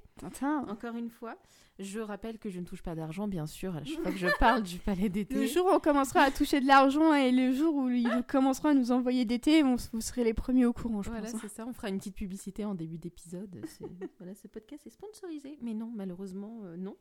[0.68, 1.36] Encore une fois.
[1.78, 4.28] Je rappelle que je ne touche pas d'argent, bien sûr, à chaque fois que je
[4.38, 5.34] parle du palais d'été.
[5.34, 8.68] Le jour où on commencera à toucher de l'argent et le jour où ils commenceront
[8.68, 11.40] à nous envoyer d'été, vous serez les premiers au courant, je voilà, pense.
[11.40, 11.66] c'est ça.
[11.66, 13.64] On fera une petite publicité en début d'épisode.
[14.18, 15.58] voilà, ce podcast est sponsorisé.
[15.62, 16.96] Mais non, malheureusement, non.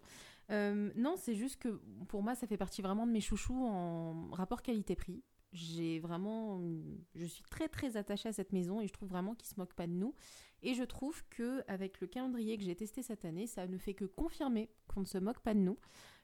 [0.52, 4.30] Euh, non, c'est juste que pour moi, ça fait partie vraiment de mes chouchous en
[4.32, 5.22] rapport qualité-prix.
[5.54, 6.62] J'ai vraiment,
[7.14, 9.74] je suis très très attachée à cette maison et je trouve vraiment qu'ils se moquent
[9.74, 10.16] pas de nous.
[10.64, 13.94] Et je trouve que avec le calendrier que j'ai testé cette année, ça ne fait
[13.94, 15.78] que confirmer qu'on ne se moque pas de nous,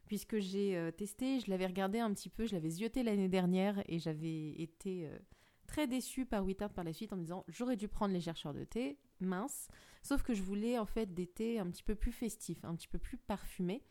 [0.05, 3.81] puisque j'ai euh, testé, je l'avais regardé un petit peu, je l'avais zioté l'année dernière
[3.87, 5.17] et j'avais été euh,
[5.65, 8.53] très déçue par Wittard par la suite en me disant j'aurais dû prendre les chercheurs
[8.53, 9.67] de thé, mince.
[10.03, 12.87] Sauf que je voulais en fait des thés un petit peu plus festifs, un petit
[12.87, 13.83] peu plus parfumés,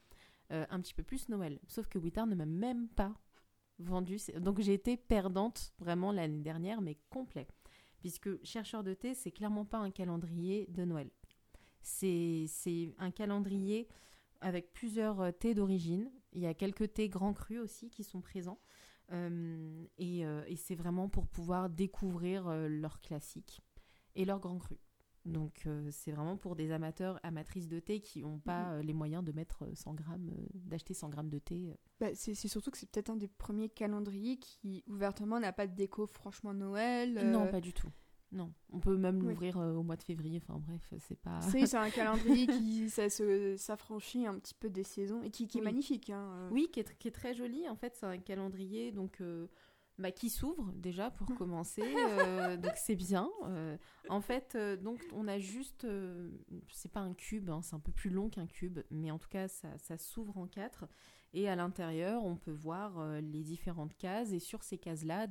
[0.53, 1.59] euh, un petit peu plus Noël.
[1.67, 3.15] Sauf que Wittard ne m'a même pas
[3.79, 4.19] vendu.
[4.39, 7.47] Donc j'ai été perdante vraiment l'année dernière, mais complet.
[7.99, 11.11] Puisque chercheur de thé, c'est clairement pas un calendrier de Noël.
[11.83, 12.47] C'est
[12.99, 13.89] un calendrier
[14.41, 16.11] avec plusieurs euh, thés d'origine.
[16.33, 18.61] Il y a quelques thés grands crus aussi qui sont présents.
[19.13, 23.63] Euh, et, et c'est vraiment pour pouvoir découvrir leurs classiques
[24.17, 24.79] et leurs grands crus.
[25.27, 28.73] Donc euh, c'est vraiment pour des amateurs, amatrices de thé qui n'ont pas mhm.
[28.73, 31.75] euh, les moyens de mettre 100 euh, grammes, d'acheter 100 grammes de thé.
[32.01, 35.75] Bah, c'est surtout que c'est peut-être un des premiers calendriers qui ouvertement n'a pas de
[35.75, 37.29] déco franchement Noël.
[37.31, 37.91] Non, pas du tout.
[38.33, 40.43] Non, on peut même l'ouvrir au mois de février.
[40.43, 41.41] Enfin bref, c'est pas.
[41.43, 46.11] C'est un calendrier qui s'affranchit un petit peu des saisons et qui, est magnifique.
[46.11, 47.69] Hein, oui, qui est, qui est, très joli.
[47.69, 49.23] En fait, c'est un calendrier donc
[49.99, 53.31] bah, qui s'ouvre déjà pour commencer, euh, donc c'est bien.
[53.45, 53.77] Euh,
[54.09, 55.87] en fait, euh, donc on a juste,
[56.71, 59.29] c'est pas un cube, hein, c'est un peu plus long qu'un cube, mais en tout
[59.29, 60.87] cas ça, ça s'ouvre en quatre.
[61.33, 64.33] Et à l'intérieur, on peut voir les différentes cases.
[64.33, 65.27] Et sur ces cases-là,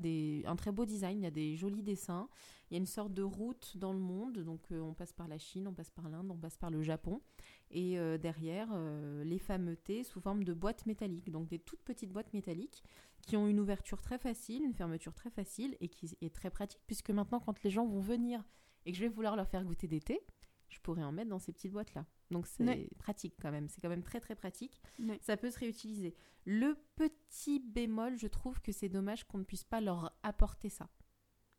[0.45, 1.19] un très beau design.
[1.19, 2.29] Il y a des jolis dessins.
[2.69, 4.37] Il y a une sorte de route dans le monde.
[4.39, 7.21] Donc, on passe par la Chine, on passe par l'Inde, on passe par le Japon.
[7.71, 8.69] Et derrière,
[9.23, 11.31] les fameux thés sous forme de boîtes métalliques.
[11.31, 12.83] Donc, des toutes petites boîtes métalliques
[13.25, 16.81] qui ont une ouverture très facile, une fermeture très facile et qui est très pratique
[16.85, 18.43] puisque maintenant quand les gens vont venir
[18.85, 20.21] et que je vais vouloir leur faire goûter des thés,
[20.69, 22.05] je pourrais en mettre dans ces petites boîtes là.
[22.29, 24.79] Donc c'est pratique quand même, c'est quand même très très pratique.
[25.21, 26.13] Ça peut se réutiliser.
[26.45, 30.87] Le petit bémol, je trouve que c'est dommage qu'on ne puisse pas leur apporter ça.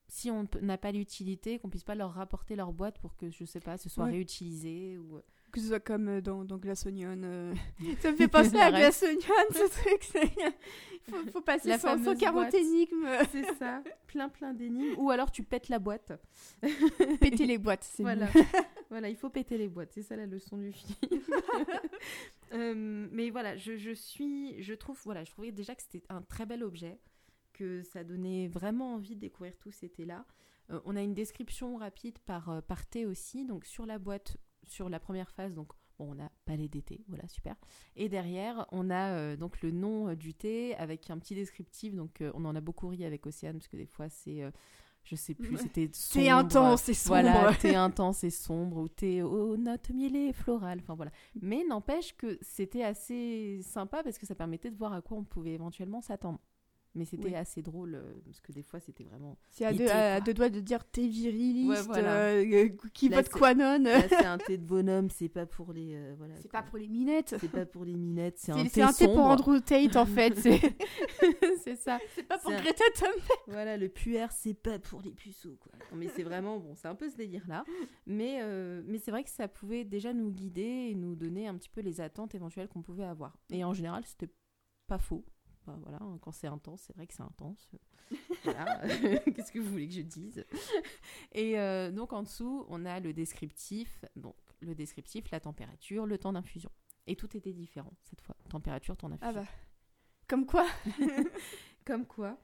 [0.07, 3.45] Si on n'a pas l'utilité, qu'on puisse pas leur rapporter leur boîte pour que je
[3.45, 5.21] sais pas, ce soit réutilisé ou
[5.53, 7.21] que ce soit comme euh, dans, dans Glass Onion.
[7.23, 7.55] Euh.
[8.01, 10.31] ça me fait penser à Glass Onion, ce truc.
[11.09, 13.09] Il faut, faut, passer la 140 énigmes.
[13.31, 14.95] C'est ça, plein plein d'énigmes.
[14.99, 16.13] Ou alors tu pètes la boîte.
[17.21, 18.29] Péter les boîtes, c'est voilà.
[18.91, 19.93] voilà, il faut péter les boîtes.
[19.93, 20.99] C'est ça la leçon du film.
[22.53, 26.23] Euh, mais voilà, je, je, suis, je trouve, voilà, je trouvais déjà que c'était un
[26.23, 27.01] très bel objet,
[27.53, 30.25] que ça donnait vraiment envie de découvrir tout cet là
[30.85, 33.45] on a une description rapide par, par thé aussi.
[33.45, 37.27] Donc sur la boîte, sur la première phase, donc bon, on a palais d'été, voilà,
[37.29, 37.57] super.
[37.97, 41.95] Et derrière, on a euh, donc le nom euh, du thé avec un petit descriptif.
[41.95, 44.43] Donc euh, on en a beaucoup ri avec Océane, parce que des fois c'est
[45.05, 46.25] je sais plus, c'était sombre.
[46.25, 47.21] Thé intense et sombre.
[47.21, 51.13] Voilà, thé intense et sombre, ou thé aux notes mielées et florales, enfin voilà.
[51.41, 55.25] Mais n'empêche que c'était assez sympa parce que ça permettait de voir à quoi on
[55.25, 56.41] pouvait éventuellement s'attendre.
[56.97, 59.37] Mais c'était assez drôle euh, parce que des fois c'était vraiment.
[59.51, 63.85] C'est à, deux, doigts de dire t'es viriliste, euh, euh, qui vote Quanon.
[64.09, 66.15] c'est un thé de bonhomme, c'est pas pour les.
[66.17, 67.37] voilà, c'est pas pour les minettes.
[67.39, 68.71] C'est pas pour les minettes, c'est un thé.
[68.71, 70.35] C'est un thé pour Andrew Tate en fait.
[71.65, 71.99] c'est ça.
[72.15, 73.41] C'est pas pour Greta Thunberg.
[73.47, 75.73] Voilà, le puer, c'est pas pour les puceaux quoi.
[75.95, 77.63] mais c'est vraiment bon, c'est un peu ce délire là.
[78.07, 78.41] Mais,
[78.87, 81.83] mais c'est vrai que ça pouvait déjà nous guider et nous donner un petit peu
[81.83, 83.37] les attentes éventuelles qu'on pouvait avoir.
[83.51, 84.33] Et en général, c'était
[84.87, 85.27] pas faux
[85.83, 87.71] voilà, hein, quand c'est intense, c'est vrai que c'est intense.
[89.35, 90.45] Qu'est-ce que vous voulez que je dise?
[91.33, 94.05] Et euh, donc en dessous, on a le descriptif.
[94.15, 96.71] Donc le descriptif, la température, le temps d'infusion.
[97.07, 98.37] Et tout était différent cette fois.
[98.49, 99.29] Température, temps d'infusion.
[99.29, 99.49] Ah bah.
[100.29, 100.67] Comme quoi
[101.85, 102.39] Comme quoi.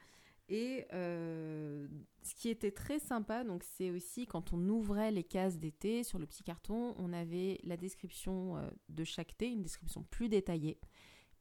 [0.49, 1.89] Et euh,
[2.23, 6.19] ce qui était très sympa, donc c'est aussi quand on ouvrait les cases d'été sur
[6.19, 10.79] le petit carton, on avait la description euh, de chaque thé, une description plus détaillée.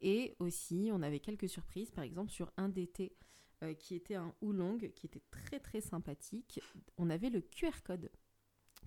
[0.02, 3.16] Et aussi, on avait quelques surprises, par exemple sur un d'été
[3.62, 6.60] euh, qui était un oolong, qui était très très sympathique.
[6.98, 8.10] On avait le QR code.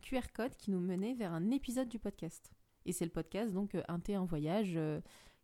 [0.01, 2.51] QR code qui nous menait vers un épisode du podcast.
[2.85, 4.99] Et c'est le podcast, donc euh, Un thé en voyage, euh,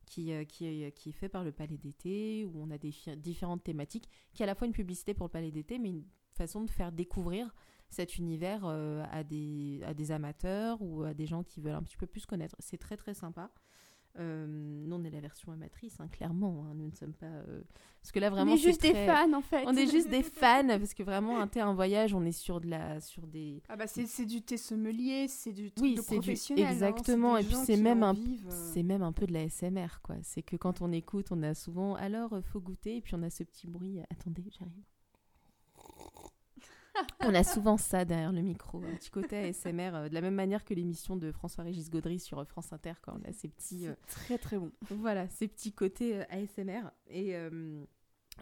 [0.06, 3.64] qui, qui, est, qui, est, fait par le Palais d'été, où on a des différentes
[3.64, 6.04] thématiques, qui est à la fois une publicité pour le Palais d'été, mais une
[6.34, 7.56] façon de faire découvrir
[7.88, 11.98] cet univers à, des, à des amateurs ou à des gens qui veulent un petit
[11.98, 12.56] peu plus connaître.
[12.60, 13.52] C'est très très sympa.
[14.20, 16.66] Euh, nous, on est la version amatrice, hein, clairement.
[16.66, 17.28] Hein, nous ne sommes pas.
[17.28, 17.62] Euh,
[18.02, 18.52] parce que là, vraiment.
[18.52, 19.64] On est juste des fans, en fait.
[19.68, 22.60] On est juste des fans, parce que vraiment, un thé, un voyage, on est sur,
[22.60, 23.62] de la, sur des.
[23.70, 26.66] Ah, bah, c'est du thé sommelier, c'est du thé oui, professionnel.
[26.66, 26.70] Du...
[26.70, 27.38] Hein, exactement.
[27.38, 28.16] et puis, c'est même, un...
[28.74, 30.16] c'est même un peu de la SMR, quoi.
[30.24, 31.96] C'est que quand on écoute, on a souvent.
[31.96, 34.00] Alors, faut goûter, et puis on a ce petit bruit.
[34.10, 34.91] Attendez, j'arrive.
[37.22, 40.36] On a souvent ça derrière le micro, un petit côté ASMR, euh, de la même
[40.36, 43.88] manière que l'émission de François-Régis Gaudry sur euh, France Inter, quand on a ces petits...
[43.88, 44.72] Euh, très très bon.
[44.90, 46.92] Voilà, ces petits côtés ASMR.
[47.10, 47.36] Et,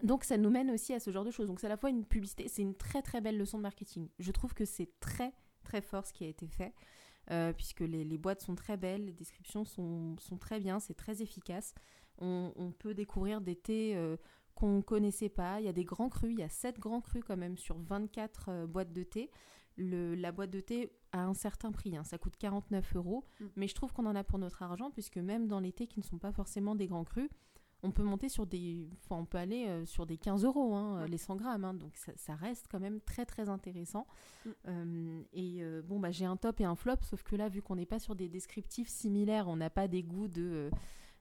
[0.02, 1.46] Donc ça nous mène aussi à ce genre de choses.
[1.46, 4.08] Donc c'est à la fois une publicité, c'est une très très belle leçon de marketing.
[4.18, 5.32] Je trouve que c'est très
[5.62, 6.72] très fort ce qui a été fait,
[7.30, 11.74] euh, puisque les, boîtes sont très belles, les descriptions sont, très bien, c'est très efficace.
[12.18, 14.16] On, peut découvrir des thés euh,
[14.60, 15.60] qu'on ne connaissait pas.
[15.60, 17.78] Il y a des grands crus, il y a 7 grands crus quand même sur
[17.78, 19.30] 24 euh, boîtes de thé.
[19.76, 22.04] Le, la boîte de thé a un certain prix, hein.
[22.04, 23.46] ça coûte 49 euros, mm.
[23.56, 26.00] mais je trouve qu'on en a pour notre argent, puisque même dans les thés qui
[26.00, 27.30] ne sont pas forcément des grands crus,
[27.82, 31.06] on peut monter sur des, enfin, on peut aller euh, sur des 15 euros, hein,
[31.06, 31.74] les 100 grammes, hein.
[31.74, 34.06] donc ça, reste quand même très très intéressant.
[34.44, 34.50] Mm.
[34.68, 37.62] Euh, et euh, bon, bah, j'ai un top et un flop, sauf que là, vu
[37.62, 40.70] qu'on n'est pas sur des descriptifs similaires, on n'a pas des goûts de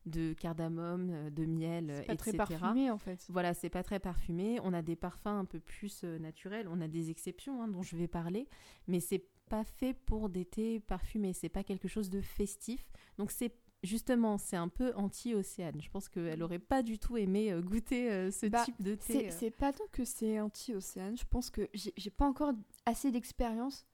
[0.09, 2.07] de cardamome, de miel, etc.
[2.07, 3.25] pas très parfumé en fait.
[3.29, 4.59] Voilà, c'est pas très parfumé.
[4.63, 6.67] On a des parfums un peu plus naturels.
[6.69, 8.47] On a des exceptions hein, dont je vais parler,
[8.87, 11.33] mais c'est pas fait pour des thés parfumés.
[11.33, 12.91] C'est pas quelque chose de festif.
[13.17, 15.81] Donc c'est justement, c'est un peu anti-océane.
[15.81, 18.95] Je pense qu'elle aurait pas du tout aimé euh, goûter euh, ce bah, type de
[18.95, 19.27] thé.
[19.27, 19.31] Euh.
[19.37, 21.17] C'est pas tant que c'est anti-océane.
[21.17, 22.53] Je pense que j'ai pas encore
[22.85, 23.85] assez d'expérience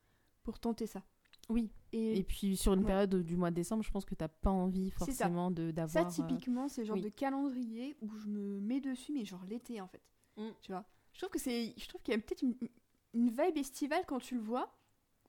[0.43, 1.03] pour tenter ça.
[1.49, 1.69] Oui.
[1.93, 4.89] Et, puis sur une période du mois de décembre, je pense que t'as pas envie
[4.89, 5.89] forcément d'avoir.
[5.89, 9.87] Ça, typiquement, c'est genre de calendrier où je me mets dessus, mais genre l'été en
[9.87, 10.01] fait.
[10.37, 10.49] Mm.
[10.61, 10.83] Tu vois?
[11.13, 12.55] Je trouve que c'est, je trouve qu'il y a peut-être une,
[13.13, 14.75] une vibe estivale quand tu le vois,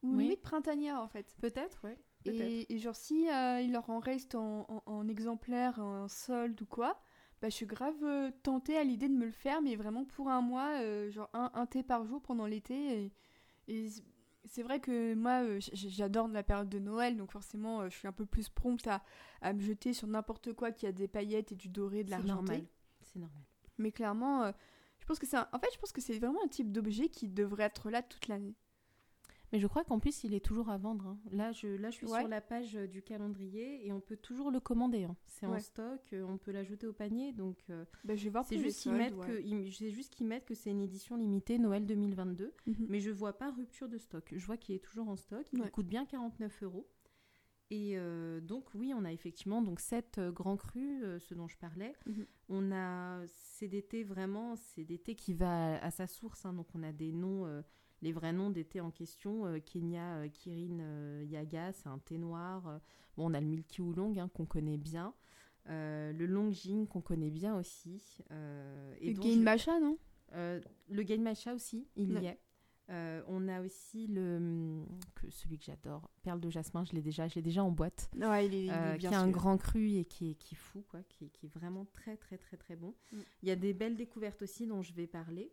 [0.02, 0.24] ou oui.
[0.24, 1.36] limite printanière en fait.
[1.40, 1.96] Peut-être, ouais.
[2.24, 6.98] Et, genre, si euh, il leur en reste en, en, exemplaire, en solde ou quoi,
[7.40, 10.28] bah, je suis grave euh, tentée à l'idée de me le faire, mais vraiment pour
[10.28, 13.12] un mois, euh, genre un, un, thé par jour pendant l'été.
[13.68, 13.86] Et,
[14.48, 18.26] c'est vrai que moi, j'adore la période de Noël, donc forcément, je suis un peu
[18.26, 19.02] plus prompte à,
[19.40, 22.68] à me jeter sur n'importe quoi qui a des paillettes et du doré, de l'argenté.
[23.02, 23.42] C'est normal.
[23.78, 24.52] Mais clairement,
[24.98, 27.28] je pense que c'est en fait, je pense que c'est vraiment un type d'objet qui
[27.28, 28.54] devrait être là toute l'année.
[29.52, 31.06] Mais je crois qu'en plus, il est toujours à vendre.
[31.06, 31.18] Hein.
[31.30, 34.50] Là, je, là, je suis sur la page euh, du calendrier et on peut toujours
[34.50, 35.04] le commander.
[35.04, 35.16] Hein.
[35.26, 37.32] C'est en stock, euh, on peut l'ajouter au panier.
[37.32, 41.16] Donc, euh, bah, je vais voir c'est juste qu'ils mettent, que, mettent c'est une édition
[41.16, 42.52] limitée Noël 2022.
[42.66, 42.86] Mhm.
[42.88, 44.32] Mais je vois pas rupture de stock.
[44.34, 45.46] Je vois qu'il est toujours en stock.
[45.52, 46.88] Il coûte bien 49 euros.
[47.70, 47.96] Et
[48.42, 51.94] donc oui, on a effectivement donc sept grands crus, ce dont je parlais.
[52.06, 52.26] Mhm.
[52.48, 53.24] On a
[53.58, 56.46] thés vraiment, thés qui va à, sa source.
[56.46, 56.52] Hein.
[56.52, 57.62] donc on a des noms
[58.02, 59.46] les vrais noms thés en question.
[59.46, 62.80] Euh, Kenya euh, Kirin euh, Yaga, c'est un thé noir.
[63.16, 65.14] bon, on a le Milky Oolong hein, qu'on connaît bien.
[65.66, 68.18] le Longjing qu'on connaît bien aussi.
[69.00, 69.98] et le Gain Macha, non?
[70.32, 72.38] Le Gain Macha aussi, il y est.
[73.28, 77.26] on a aussi le hum, que celui que j'adore, Perle de Jasmin, je l'ai déjà,
[77.28, 78.10] je l'ai déjà en boîte.
[78.20, 81.24] Ouais, il est, qui a un grand cru et qui est, qui fou, quoi, qui
[81.24, 82.94] est, vraiment très très très très bon.
[83.12, 83.18] Mm.
[83.42, 85.50] Il y a des belles découvertes aussi dont je vais parler.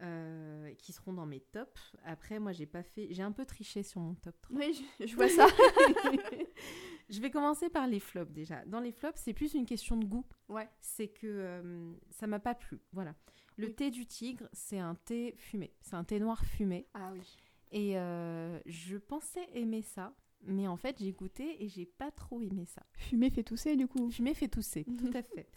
[0.00, 1.92] Euh, qui seront dans mes tops.
[2.04, 4.58] Après, moi, j'ai pas fait, j'ai un peu triché sur mon top 3.
[4.58, 5.46] Oui, je, vois ça.
[7.08, 8.64] je vais commencer par les flops déjà.
[8.64, 10.24] Dans les flops, c'est plus une question de goût.
[10.48, 10.68] Ouais.
[10.80, 12.80] C'est que euh, ça m'a pas plu.
[12.92, 13.14] Voilà.
[13.56, 15.72] Le thé du tigre, c'est un thé fumé.
[15.82, 16.88] C'est un thé noir fumé.
[16.94, 17.22] Ah oui.
[17.70, 20.14] Et euh, je pensais aimer ça.
[20.44, 22.82] Mais en fait, j'ai goûté et j'ai pas trop aimé ça.
[22.94, 24.10] Fumé fait tousser, du coup.
[24.10, 25.48] Fumé fait tousser, tout à fait.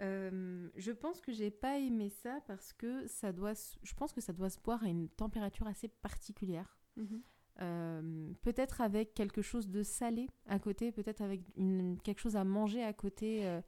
[0.00, 4.20] Euh, je pense que j'ai pas aimé ça parce que ça doit, je pense que
[4.20, 6.78] ça doit se boire à une température assez particulière.
[6.96, 7.22] Mhm.
[7.60, 12.44] Euh, peut-être avec quelque chose de salé à côté, peut-être avec une, quelque chose à
[12.44, 13.46] manger à côté.
[13.46, 13.60] Euh.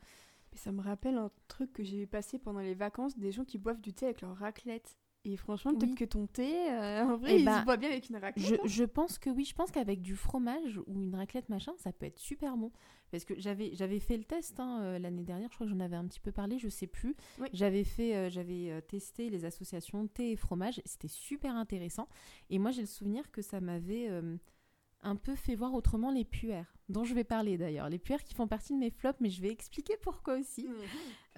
[0.52, 3.58] Mais ça me rappelle un truc que j'ai passé pendant les vacances, des gens qui
[3.58, 4.96] boivent du thé avec leur raclette.
[5.24, 8.08] Et franchement, peut-être que ton thé, euh, en vrai, eh il se boit bien avec
[8.08, 8.44] une raclette.
[8.44, 11.92] Je, je pense que oui, je pense qu'avec du fromage ou une raclette machin, ça
[11.92, 12.72] peut être super bon.
[13.12, 15.80] Parce que j'avais, j'avais fait le test hein, euh, l'année dernière, je crois que j'en
[15.80, 17.14] avais un petit peu parlé, je sais plus.
[17.52, 22.08] J'avais fait, euh, j'avais testé les associations thé et fromage, c'était super intéressant.
[22.50, 24.08] Et moi, j'ai le souvenir que ça m'avait
[25.02, 27.88] un peu fait voir autrement les puères, dont je vais parler d'ailleurs.
[27.88, 30.68] Les puères qui font partie de mes flops, mais je vais expliquer pourquoi aussi.
[30.68, 30.76] Mhm.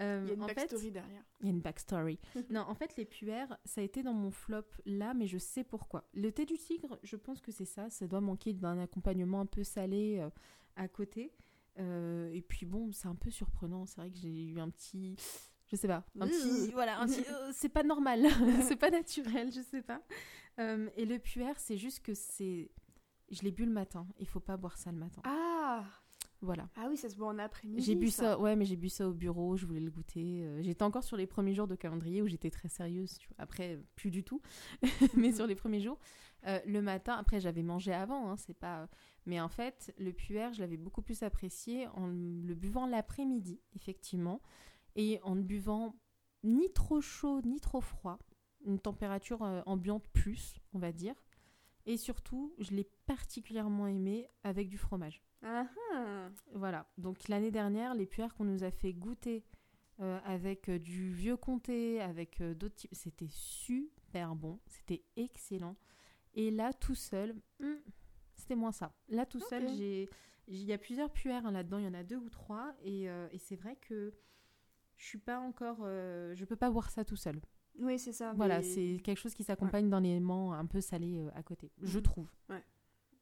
[0.00, 1.22] Euh, il y a une backstory derrière.
[1.40, 2.18] Il y a une backstory.
[2.50, 5.64] non, en fait, les puères, ça a été dans mon flop là, mais je sais
[5.64, 6.04] pourquoi.
[6.12, 7.88] Le thé du tigre, je pense que c'est ça.
[7.88, 10.28] Ça doit manquer d'un accompagnement un peu salé euh,
[10.76, 11.32] à côté.
[11.78, 13.86] Euh, et puis bon, c'est un peu surprenant.
[13.86, 15.16] C'est vrai que j'ai eu un petit
[15.66, 17.06] je sais pas, un petit, voilà,
[17.52, 18.26] c'est pas normal,
[18.68, 20.02] c'est pas naturel, je sais pas.
[20.58, 22.70] et le puère, c'est juste que c'est,
[23.30, 24.06] je l'ai bu le matin.
[24.18, 25.22] Il faut pas boire ça le matin.
[25.24, 25.84] Ah
[26.40, 26.68] voilà.
[26.76, 27.82] Ah oui, ça se boit en après-midi.
[27.82, 28.38] J'ai bu ça.
[28.38, 30.44] ouais, mais j'ai bu ça au bureau, je voulais le goûter.
[30.44, 33.18] Euh, j'étais encore sur les premiers jours de calendrier où j'étais très sérieuse.
[33.38, 34.42] Après, plus du tout,
[35.16, 35.98] mais sur les premiers jours.
[36.46, 38.88] Euh, le matin, après, j'avais mangé avant, hein, c'est pas.
[39.24, 44.42] Mais en fait, le puer, je l'avais beaucoup plus apprécié en le buvant l'après-midi, effectivement,
[44.96, 45.96] et en ne buvant
[46.42, 48.18] ni trop chaud ni trop froid,
[48.66, 51.14] une température euh, ambiante plus, on va dire.
[51.86, 55.22] Et surtout, je l'ai particulièrement aimé avec du fromage.
[55.42, 56.28] Ah, ah.
[56.54, 56.86] Voilà.
[56.96, 59.44] Donc l'année dernière, les puères qu'on nous a fait goûter
[59.98, 62.94] avec du vieux comté, avec d'autres types.
[62.94, 65.76] C'était super bon, c'était excellent.
[66.34, 67.74] Et là, tout seul, hmm,
[68.34, 68.92] c'était moins ça.
[69.08, 70.08] Là, tout seul, j'ai
[70.46, 73.04] il y a plusieurs puères hein, là-dedans, il y en a deux ou trois, et,
[73.04, 74.12] et c'est vrai que
[74.96, 77.40] je suis pas encore, je peux pas boire ça tout seul.
[77.80, 78.32] Oui, c'est ça.
[78.34, 81.98] Voilà, c'est quelque chose qui s'accompagne d'un élément un peu salé euh, à côté, je
[81.98, 82.02] mhm.
[82.02, 82.30] trouve.
[82.48, 82.62] Ouais.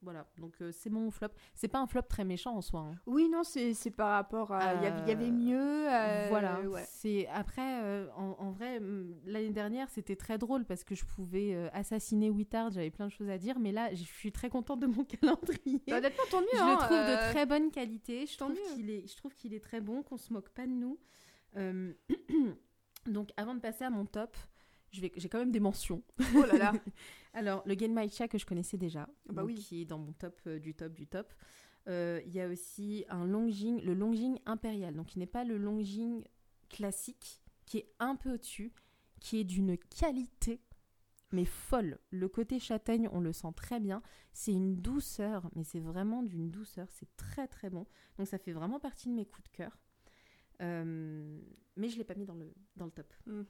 [0.04, 1.28] Voilà, donc euh, c'est mon flop.
[1.54, 2.80] C'est pas un flop très méchant en soi.
[2.80, 2.94] Hein.
[3.06, 4.74] Oui, non, c'est par rapport à.
[4.74, 6.28] Il y, avait euh, mieux.
[6.28, 6.58] voilà.
[6.86, 8.80] C'est après, en, vrai,
[9.24, 12.72] l'année dernière, c'était très drôle parce que je pouvais assassiner Wittard.
[12.72, 15.80] J'avais plein de choses à dire, mais là, je suis très contente de mon calendrier.
[15.86, 16.48] Bah, honnêtement, tant mieux.
[16.52, 18.26] Je le hein, trouve de très bonne qualité.
[18.26, 20.72] Je trouve qu'il est, je trouve qu'il est très bon, qu'on se moque pas de
[20.72, 20.98] nous.
[23.06, 24.36] Donc, avant de passer à mon top,
[24.90, 26.02] j'ai quand même des mentions.
[26.36, 26.72] Oh là là
[27.34, 29.54] Alors, le Genmaicha que je connaissais déjà, ah bah oui.
[29.54, 31.32] qui est dans mon top euh, du top du top.
[31.88, 34.94] Euh, il y a aussi un Longjing, le Longjing impérial.
[34.94, 36.22] Donc, il n'est pas le Longjing
[36.68, 38.72] classique, qui est un peu au-dessus,
[39.20, 40.60] qui est d'une qualité
[41.32, 41.98] mais folle.
[42.10, 44.02] Le côté châtaigne, on le sent très bien.
[44.32, 46.86] C'est une douceur, mais c'est vraiment d'une douceur.
[46.90, 47.86] C'est très très bon.
[48.18, 49.78] Donc ça fait vraiment partie de mes coups de cœur.
[50.62, 51.40] Euh,
[51.76, 53.12] mais je ne l'ai pas mis dans le, dans le top.
[53.26, 53.46] Mhm.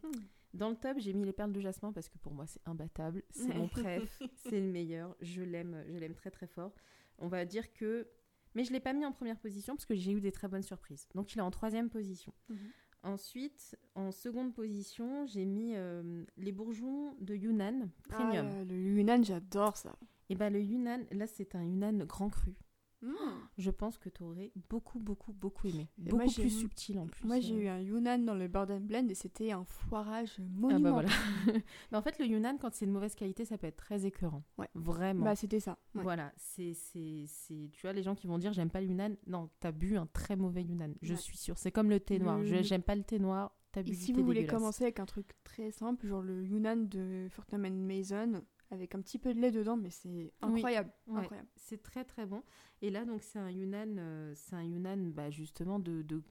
[0.54, 3.22] Dans le top, j'ai mis les perles de jasmin parce que pour moi, c'est imbattable.
[3.30, 5.16] C'est mon préf, c'est le meilleur.
[5.20, 6.74] Je l'aime, je l'aime très très fort.
[7.18, 8.08] On va dire que.
[8.54, 10.46] Mais je ne l'ai pas mis en première position parce que j'ai eu des très
[10.46, 11.08] bonnes surprises.
[11.14, 12.34] Donc il est en troisième position.
[12.48, 12.58] Mhm.
[13.04, 18.48] Ensuite, en seconde position, j'ai mis euh, les bourgeons de Yunnan Premium.
[18.52, 19.98] Ah, le Yunnan, j'adore ça.
[20.28, 22.54] Et bah le Yunnan, là c'est un Yunnan grand cru.
[23.58, 25.88] Je pense que tu aurais beaucoup, beaucoup, beaucoup aimé.
[25.98, 27.26] beaucoup plus subtil en plus.
[27.26, 27.62] Moi, j'ai euh.
[27.62, 31.06] eu un Yunnan dans le Burden Blend et c'était un foirage monumental.
[31.08, 31.52] Ah bah
[31.92, 34.44] Mais en fait, le Yunnan, quand c'est de mauvaise qualité, ça peut être très écœurant.
[34.58, 34.68] Ouais.
[34.74, 35.24] Vraiment.
[35.24, 35.78] Bah, c'était ça.
[35.94, 36.32] Voilà.
[36.36, 37.26] C'est, c'est,
[37.72, 39.16] Tu vois, les gens qui vont dire j'aime pas le Yunnan.
[39.26, 40.94] Non, t'as bu un très mauvais Yunnan.
[41.02, 41.58] Je suis sûre.
[41.58, 42.42] C'est comme le thé noir.
[42.44, 43.52] Je, j'aime pas le thé noir.
[43.74, 46.88] As bu et si vous voulez commencer avec un truc très simple, genre le Yunnan
[46.88, 50.90] de Fortnum Mason, avec un petit peu de lait dedans, mais c'est incroyable.
[51.08, 51.48] incroyable.
[51.56, 52.42] C'est très très bon.
[52.80, 56.22] Et là, donc, c'est un Yunnan, euh, c'est un Yunnan bah, justement de, de,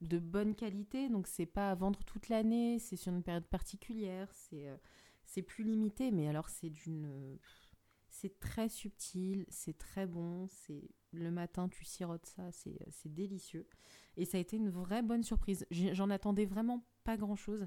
[0.00, 1.08] de, bonne qualité.
[1.08, 4.76] Donc, c'est pas à vendre toute l'année, c'est sur une période particulière, c'est euh,
[5.24, 7.38] c'est plus limité, mais alors c'est d'une.
[8.08, 13.66] c'est très subtil, c'est très bon, c'est le matin tu sirotes ça, c'est délicieux.
[14.16, 15.66] Et ça a été une vraie bonne surprise.
[15.70, 17.66] J'en attendais vraiment pas grand chose.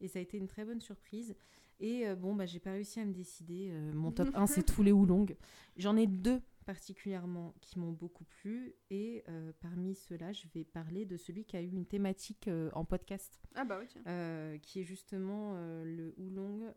[0.00, 1.34] Et ça a été une très bonne surprise.
[1.80, 3.68] Et euh, bon, bah, j'ai pas réussi à me décider.
[3.70, 5.26] Euh, mon top 1, c'est tous les oolongs.
[5.76, 8.74] J'en ai deux particulièrement qui m'ont beaucoup plu.
[8.90, 12.84] Et euh, parmi ceux-là, je vais parler de celui qui a eu une thématique en
[12.84, 13.40] podcast.
[13.54, 14.58] Ah bah oui, tiens.
[14.60, 16.72] qui est justement le oolong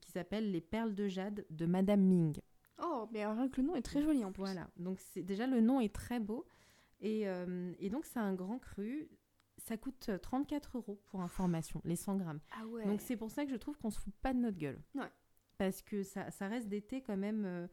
[0.00, 2.38] qui s'appelle Les perles de jade de Madame Ming.
[2.82, 4.40] Oh, mais rien que le nom est très joli en plus.
[4.40, 6.46] Voilà, donc déjà le nom est très beau.
[7.00, 7.26] Et,
[7.80, 9.10] et donc c'est un grand cru
[9.64, 12.40] ça coûte 34 euh, euros pour information, les 100 grammes.
[12.52, 12.84] Ah ouais.
[12.84, 14.78] Donc c'est pour ça que je trouve qu'on se fout pas de notre gueule.
[14.94, 15.10] Ouais.
[15.56, 17.66] Parce que ça, ça reste des thés quand même euh,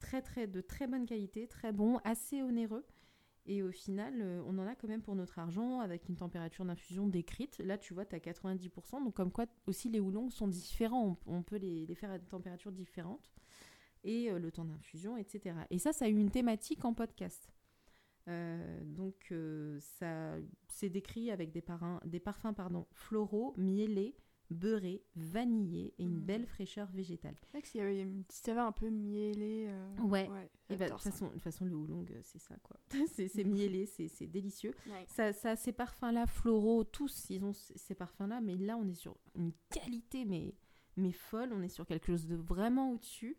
[0.00, 2.84] très, très, de très bonne qualité, très bon, assez onéreux.
[3.46, 6.64] Et au final, euh, on en a quand même pour notre argent avec une température
[6.64, 7.58] d'infusion décrite.
[7.58, 9.04] Là, tu vois, tu as 90%.
[9.04, 11.16] Donc, comme quoi, aussi, les houlons sont différents.
[11.26, 13.32] On, peut les, les, faire à des températures différentes.
[14.04, 15.54] Et le temps d'infusion, etc.
[15.70, 17.52] Et ça, ça a eu une thématique en podcast.
[18.28, 20.36] Euh, donc euh, ça
[20.68, 21.64] c'est décrit avec des,
[22.04, 24.14] des parfums pardon, floraux, miellés,
[24.52, 26.24] beurrés, vanillés et une mmh.
[26.24, 27.34] belle fraîcheur végétale.
[27.40, 29.66] C'est vrai qu'il y avait une petite saveur un peu miellée.
[29.68, 30.28] Euh, ouais.
[30.68, 32.78] de bah, toute façon, façon, le oolong, c'est ça quoi.
[33.12, 34.74] c'est miellé, c'est délicieux.
[35.08, 39.16] Ça, ça, ces parfums-là, floraux, tous, ils ont ces parfums-là, mais là, on est sur
[39.34, 40.54] une qualité mais,
[40.96, 41.52] mais folle.
[41.52, 43.36] On est sur quelque chose de vraiment au-dessus.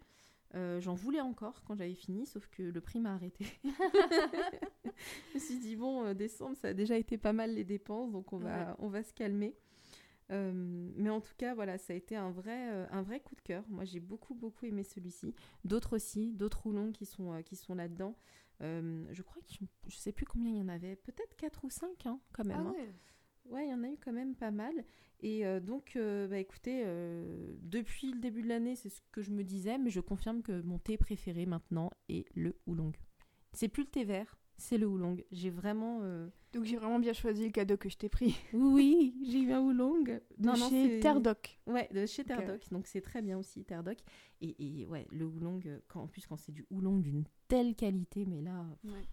[0.56, 3.46] Euh, j'en voulais encore quand j'avais fini, sauf que le prix m'a arrêté.
[3.64, 8.12] je me suis dit, bon, euh, décembre, ça a déjà été pas mal les dépenses,
[8.12, 9.56] donc on va, on va se calmer.
[10.32, 10.52] Euh,
[10.96, 13.64] mais en tout cas, voilà, ça a été un vrai, un vrai coup de cœur.
[13.68, 15.34] Moi, j'ai beaucoup, beaucoup aimé celui-ci.
[15.66, 18.16] D'autres aussi, d'autres roulons qui sont, qui sont là-dedans.
[18.62, 22.06] je crois que je sais plus combien il y en avait, peut-être 4 ou 5
[22.06, 22.68] hein, quand même.
[22.68, 22.86] Ah hein.
[23.50, 24.74] Ouais, il y en a eu quand même pas mal.
[25.22, 29.22] Et euh, donc, euh, bah, écoutez, euh, depuis le début de l'année, c'est ce que
[29.22, 32.92] je me disais, mais je confirme que mon thé préféré maintenant est le oolong.
[33.54, 35.18] C'est plus le thé vert, c'est le oolong.
[35.32, 36.02] J'ai vraiment.
[36.54, 38.36] Donc j'ai vraiment bien choisi le cadeau que je t'ai pris.
[38.54, 40.04] Oui, j'ai eu un oolong.
[40.04, 41.60] De non, chez Terdoc.
[41.68, 42.68] Ouais, de chez Terdoc.
[42.72, 44.00] Donc c'est très bien aussi, Terdoc.
[44.42, 48.26] Et, et ouais, le oolong, quand, en plus quand c'est du oolong d'une telle qualité,
[48.26, 48.66] mais là.
[48.84, 49.08] Ouais.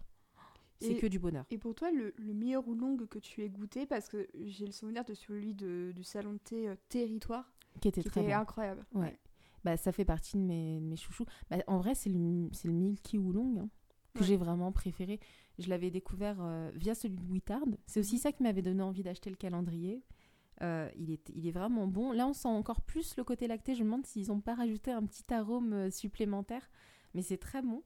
[0.81, 1.45] C'est que du bonheur.
[1.49, 5.05] Et pour toi, le, meilleur oolong que tu aies goûté, parce que j'ai le souvenir
[5.05, 8.85] de celui de, du salon de thé euh, Territoire, qui était très incroyable.
[8.93, 9.17] Ouais.
[9.63, 11.25] Bah, ça fait partie de mes, mes chouchous.
[11.49, 13.59] Bah, en vrai, c'est le, le Milky Oolong.
[13.59, 13.69] Hein.
[14.15, 15.19] que j'ai vraiment préféré.
[15.59, 17.61] Je l'avais découvert euh, via celui de Wittard.
[17.85, 18.21] C'est aussi mhm.
[18.21, 20.03] ça qui m'avait donné envie d'acheter le calendrier.
[20.63, 22.11] Euh, il, est, il est vraiment bon.
[22.11, 23.75] Là, on sent encore plus le côté lacté.
[23.75, 26.69] Je me demande s'ils n'ont pas rajouté un petit arôme supplémentaire.
[27.13, 27.83] Mais c'est très bon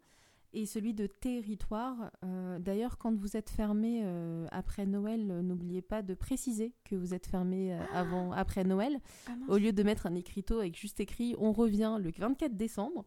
[0.55, 2.11] et celui de territoire.
[2.23, 6.95] Euh, d'ailleurs, quand vous êtes fermé euh, après Noël, euh, n'oubliez pas de préciser que
[6.95, 10.99] vous êtes fermé avant, après Noël, ah, au lieu de mettre un écriteau avec juste
[10.99, 13.05] écrit on revient le 24 décembre.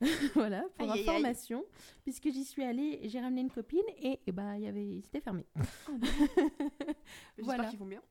[0.34, 1.64] voilà, pour information,
[2.02, 5.44] puisque j'y suis allée, j'ai ramené une copine et, bah il y avait, c'était fermé.
[5.88, 5.92] Oh,
[7.42, 7.66] voilà.
[7.66, 8.02] qu'ils vont bien.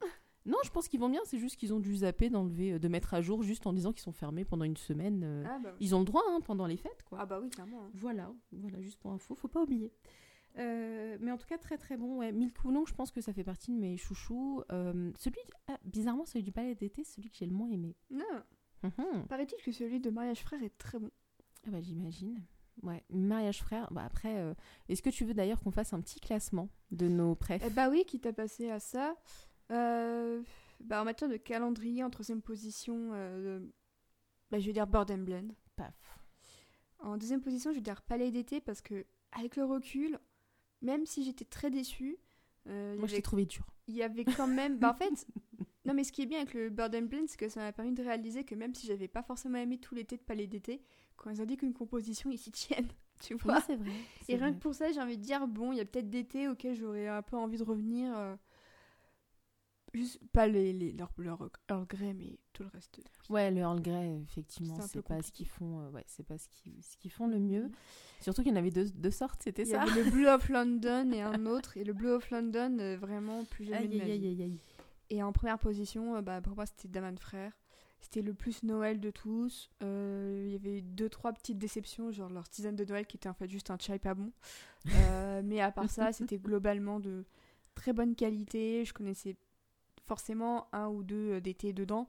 [0.46, 2.88] Non, je pense qu'ils vont bien, c'est juste qu'ils ont dû zapper d'enlever, euh, de
[2.88, 5.22] mettre à jour juste en disant qu'ils sont fermés pendant une semaine.
[5.24, 5.44] Euh.
[5.48, 7.18] Ah, bah ils ont le droit hein, pendant les fêtes, quoi.
[7.22, 7.82] Ah bah oui, clairement.
[7.84, 7.90] Hein.
[7.94, 9.92] Voilà, voilà, juste pour info, faut pas oublier.
[10.58, 12.20] Euh, mais en tout cas, très très bon.
[12.20, 12.32] Ouais.
[12.32, 12.56] Milk
[12.88, 14.64] je pense que ça fait partie de mes chouchous.
[14.70, 17.96] celui, ah, bizarrement, celui du palais d'été, celui que j'ai le moins aimé.
[18.12, 18.24] Non.
[18.84, 21.10] Mmh Paraît-il que celui de Mariage Frère est très bon.
[21.68, 22.40] Ah bah j'imagine.
[22.84, 23.88] Ouais, Mariage Frère.
[23.92, 24.56] Bah après,
[24.90, 27.64] est-ce que tu veux d'ailleurs qu'on fasse un petit classement de nos préf?
[27.66, 29.16] Eh Bah oui, qui t'a passé à ça.
[29.72, 30.42] Euh,
[30.80, 33.60] bah, en matière de calendrier, en troisième position, euh,
[34.52, 35.48] bah, je vais dire Bird Blend.
[35.76, 36.20] Paf.
[37.00, 40.20] En deuxième position, je vais dire Palais d'été parce que, avec le recul,
[40.82, 42.18] même si j'étais très déçue.
[42.68, 43.66] Euh, Moi, je l'ai trouvé dur.
[43.88, 44.78] Il y avait quand même.
[44.80, 45.28] bah, en fait,
[45.86, 47.94] non, mais ce qui est bien avec le Bird Blend, c'est que ça m'a permis
[47.94, 50.82] de réaliser que même si j'avais pas forcément aimé tout l'été de Palais d'été,
[51.18, 52.90] quand ils ont dit qu'une composition, ils s'y tiennent.
[53.22, 53.94] Tu vois c'est vrai.
[54.28, 56.50] Et rien que pour ça, j'ai envie de dire, bon, il y a peut-être d'été
[56.50, 58.38] auquel j'aurais un peu envie de revenir
[60.32, 63.00] pas les, les leur, leur Earl Grey, mais tout le reste.
[63.30, 65.82] Ouais, le Earl Grey, effectivement, c'est pas ce qu'ils font.
[65.82, 67.70] Euh, ouais, c'est pas ce qu'ils ce qu'ils font le mieux.
[68.22, 69.84] Surtout qu'il y en avait deux, deux sortes, c'était ça.
[69.86, 72.78] Il y avait le Blue of London et un autre, et le Blue of London
[72.80, 74.60] euh, vraiment plus jamais aïe, aïe, aïe, aïe,
[75.10, 77.54] Et en première position, euh, bah pour moi c'était Daman Frère.
[78.02, 79.72] C'était le plus Noël de tous.
[79.82, 83.34] Il y avait deux trois petites déceptions, genre leur tisane de Noël qui était en
[83.34, 84.32] fait juste un chai pas bon.
[85.44, 87.26] mais à part ça, c'était globalement de
[87.74, 88.86] très bonne qualité.
[88.86, 89.36] Je connaissais
[90.06, 92.08] forcément un ou deux euh, d'été dedans,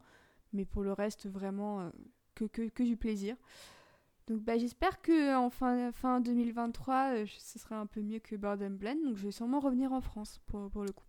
[0.52, 1.90] mais pour le reste, vraiment euh,
[2.34, 3.36] que, que, du plaisir.
[4.26, 8.36] Donc bah, j'espère que en fin, fin 2023, euh, ce sera un peu mieux que
[8.36, 8.96] Bird Blend.
[9.04, 11.05] Donc je vais sûrement revenir en France pour, pour le coup.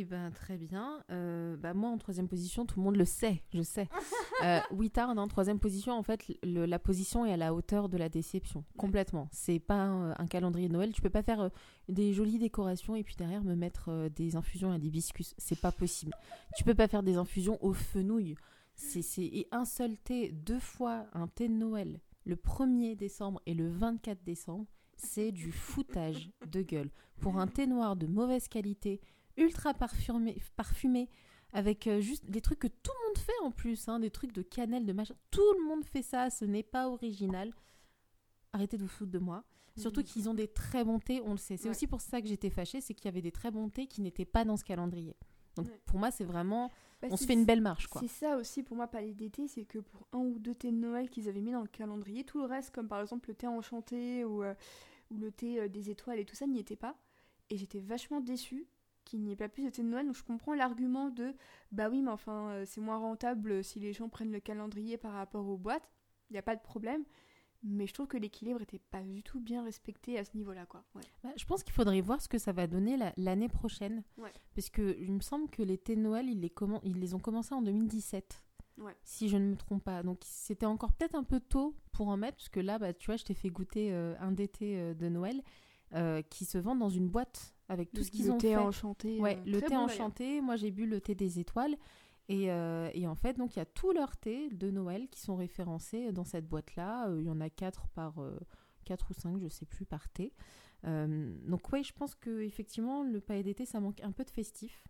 [0.00, 1.02] Eh ben très bien.
[1.10, 3.88] Euh, bah, moi en troisième position, tout le monde le sait, je sais.
[4.44, 8.08] euh, Wittard en troisième position, en fait, la position est à la hauteur de la
[8.08, 9.28] déception, complètement.
[9.32, 10.92] C'est pas un, calendrier de Noël.
[10.92, 11.48] Tu peux pas faire euh,
[11.88, 15.34] des jolies décorations et puis derrière me mettre euh, des infusions à d'hibiscus.
[15.36, 16.12] C'est pas possible.
[16.56, 18.36] tu peux pas faire des infusions au fenouil.
[18.76, 23.54] C'est et un seul thé, deux fois un thé de Noël, le 1er décembre et
[23.54, 26.90] le 24 décembre, c'est du foutage de gueule.
[27.20, 29.00] Pour un thé noir de mauvaise qualité
[29.38, 31.08] ultra parfumé, parfumé
[31.52, 34.32] avec euh, juste des trucs que tout le monde fait en plus, hein, des trucs
[34.32, 35.14] de cannelle, de machin.
[35.30, 37.52] Tout le monde fait ça, ce n'est pas original.
[38.52, 39.44] Arrêtez de vous foutre de moi.
[39.76, 41.56] Surtout qu'ils ont des très bons thés, on le sait.
[41.56, 43.86] C'est aussi pour ça que j'étais fâchée, c'est qu'il y avait des très bons thés
[43.86, 45.16] qui n'étaient pas dans ce calendrier.
[45.56, 46.70] Donc pour moi, c'est vraiment.
[47.00, 48.00] Bah, on se fait une belle marche, quoi.
[48.00, 50.76] C'est ça aussi pour moi, palais d'été, c'est que pour un ou deux thés de
[50.76, 53.46] Noël qu'ils avaient mis dans le calendrier, tout le reste, comme par exemple le thé
[53.46, 54.54] enchanté ou, euh,
[55.10, 56.96] ou le thé euh, des étoiles et tout ça, n'y était pas.
[57.50, 58.66] Et j'étais vachement déçue
[59.08, 60.06] qu'il n'y ait pas plus de thé de Noël.
[60.06, 61.34] Donc je comprends l'argument de
[61.72, 65.12] bah oui, mais enfin, euh, c'est moins rentable si les gens prennent le calendrier par
[65.12, 65.90] rapport aux boîtes.
[66.30, 67.04] Il n'y a pas de problème.
[67.64, 70.64] Mais je trouve que l'équilibre n'était pas du tout bien respecté à ce niveau-là.
[70.66, 70.84] quoi.
[71.24, 74.04] Bah, je pense qu'il faudrait voir ce que ça va donner l'année prochaine.
[74.54, 76.52] Parce que il me semble que les thés de Noël, ils les,
[76.84, 78.44] ils les ont commencés en 2017.
[79.02, 80.04] Si je ne me trompe pas.
[80.04, 82.36] Donc c'était encore peut-être un peu tôt pour en mettre.
[82.36, 85.08] Parce que là, bah, tu vois, je t'ai fait goûter euh, un d'été euh, de
[85.08, 85.42] Noël
[86.28, 88.56] qui se vend dans une boîte avec tout ce qu'ils ont thé fait.
[88.56, 89.20] enchanté.
[89.20, 90.40] Ouais, euh, le thé enchanté.
[90.40, 91.76] Moi, j'ai bu le thé des étoiles.
[92.30, 95.20] Et, euh, et, en fait, donc il y a tous leurs thés de Noël qui
[95.20, 97.08] sont référencés dans cette boîte-là.
[97.08, 98.16] Euh, il y en a quatre par
[98.84, 100.32] quatre ou cinq, je sais plus, par thé.
[100.84, 104.84] donc oui, je pense que effectivement, le paillet d'été, ça manque un peu de festif.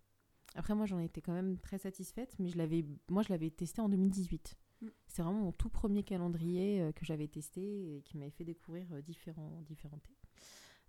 [0.54, 3.80] Après, moi, j'en étais quand même très satisfaite, mais je l'avais, moi, je l'avais testé
[3.80, 4.56] en 2018.
[4.80, 4.86] Mm.
[5.06, 9.62] C'est vraiment mon tout premier calendrier que j'avais testé et qui m'avait fait découvrir différents,
[9.68, 10.17] différents thés.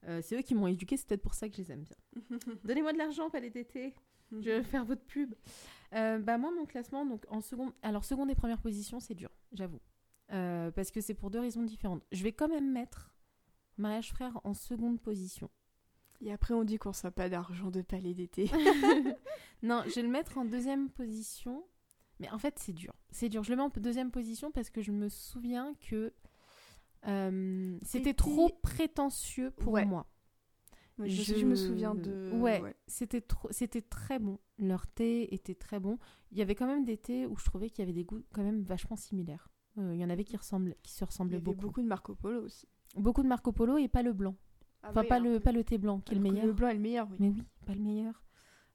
[0.08, 1.98] Euh, c'est eux qui m'ont éduqué, c'est peut-être pour ça que je les aime bien.
[2.64, 3.94] Donnez-moi de l'argent, palais d'été.
[4.32, 5.34] Je vais faire votre pub.
[5.94, 9.32] Euh, bah moi, mon classement, donc en seconde, alors seconde et première position, c'est dur,
[9.54, 9.82] j'avoue,
[10.32, 12.04] euh, parce que c'est pour deux raisons différentes.
[12.12, 13.16] Je vais quand même mettre
[13.78, 15.50] mariage frère en seconde position.
[16.22, 18.52] Et après, on dit qu'on n'a pas d'argent de palais d'été.
[19.64, 21.66] non, je vais le mettre en deuxième position.
[22.20, 22.94] Mais en fait, c'est dur.
[23.12, 23.44] C'est dur.
[23.44, 26.14] Je le mets en deuxième position parce que je me souviens que
[27.08, 30.06] euh, c'était trop prétentieux pour moi.
[31.00, 31.46] je...
[31.46, 32.32] me souviens de.
[32.34, 34.40] Ouais, c'était trop, c'était très bon.
[34.58, 35.98] Leur thé était très bon.
[36.32, 38.24] Il y avait quand même des thés où je trouvais qu'il y avait des goûts
[38.34, 39.50] quand même vachement similaires.
[39.78, 41.62] Euh, il y en avait qui ressemblaient, qui se ressemblaient beaucoup.
[41.62, 42.68] beaucoup de Marco Polo aussi.
[42.98, 44.36] Beaucoup de Marco Polo et pas le blanc.
[44.82, 46.46] Ah enfin, pas, le, pas le thé blanc, qui est le meilleur.
[46.46, 47.18] Le blanc est le meilleur, oui.
[47.20, 48.24] Mais oui, pas le meilleur.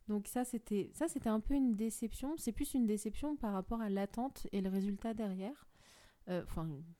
[0.08, 2.34] Donc ça, c'était ça, c'était un peu une déception.
[2.36, 5.66] C'est plus une déception par rapport à l'attente et le résultat derrière.
[6.28, 6.42] Euh,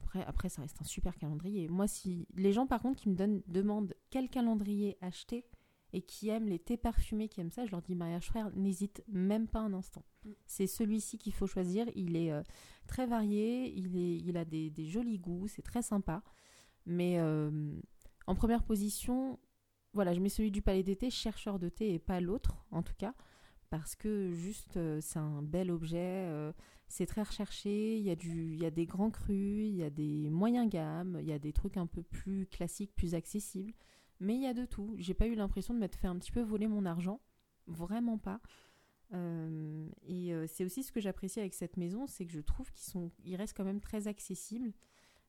[0.01, 1.68] après, après, ça reste un super calendrier.
[1.68, 5.47] Moi, si les gens, par contre, qui me donnent, demandent quel calendrier acheter
[5.93, 9.03] et qui aiment les thés parfumés, qui aiment ça, je leur dis mariage frère, n'hésite
[9.09, 10.05] même pas un instant.
[10.25, 10.31] Mm.
[10.47, 11.87] C'est celui-ci qu'il faut choisir.
[11.95, 12.43] Il est euh,
[12.87, 16.22] très varié, il, est, il a des, des jolis goûts, c'est très sympa.
[16.85, 17.72] Mais euh,
[18.27, 19.39] en première position,
[19.95, 22.95] voilà, je mets celui du palais d'été, chercheur de thé, et pas l'autre, en tout
[22.99, 23.14] cas,
[23.70, 26.53] parce que juste, c'est un bel objet
[26.95, 29.82] c'est très recherché, il y, a du, il y a des grands crus, il y
[29.82, 33.74] a des moyens gammes, il y a des trucs un peu plus classiques, plus accessibles,
[34.20, 34.95] mais il y a de tout.
[34.99, 37.20] J'ai pas eu l'impression de m'être fait un petit peu voler mon argent,
[37.66, 38.40] vraiment pas.
[39.12, 42.70] Euh, et euh, c'est aussi ce que j'apprécie avec cette maison, c'est que je trouve
[42.70, 44.72] qu'ils sont, ils restent quand même très accessibles.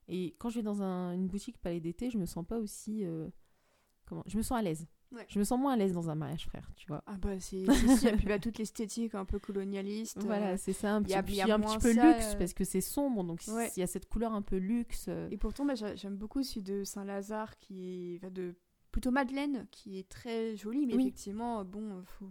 [0.07, 3.27] Et quand je vais dans une boutique Palais d'été, je me sens pas aussi, euh,
[4.05, 4.85] comment, je me sens à l'aise.
[5.27, 7.03] Je me sens moins à l'aise dans un mariage frère, tu vois.
[7.05, 10.21] Ah bah c'est ça, et puis bah, toute l'esthétique un peu colonialiste.
[10.23, 12.37] Voilà, euh, c'est ça, un petit, y a, y a un petit peu luxe euh,
[12.37, 15.05] parce que c'est sombre, donc il y a cette couleur un peu luxe.
[15.07, 15.29] Euh.
[15.31, 18.55] Et pourtant, bah, j'aime beaucoup celui de Saint-Lazare qui est de
[18.91, 22.29] plutôt Madeleine, qui est très joli, mais effectivement, bon, faut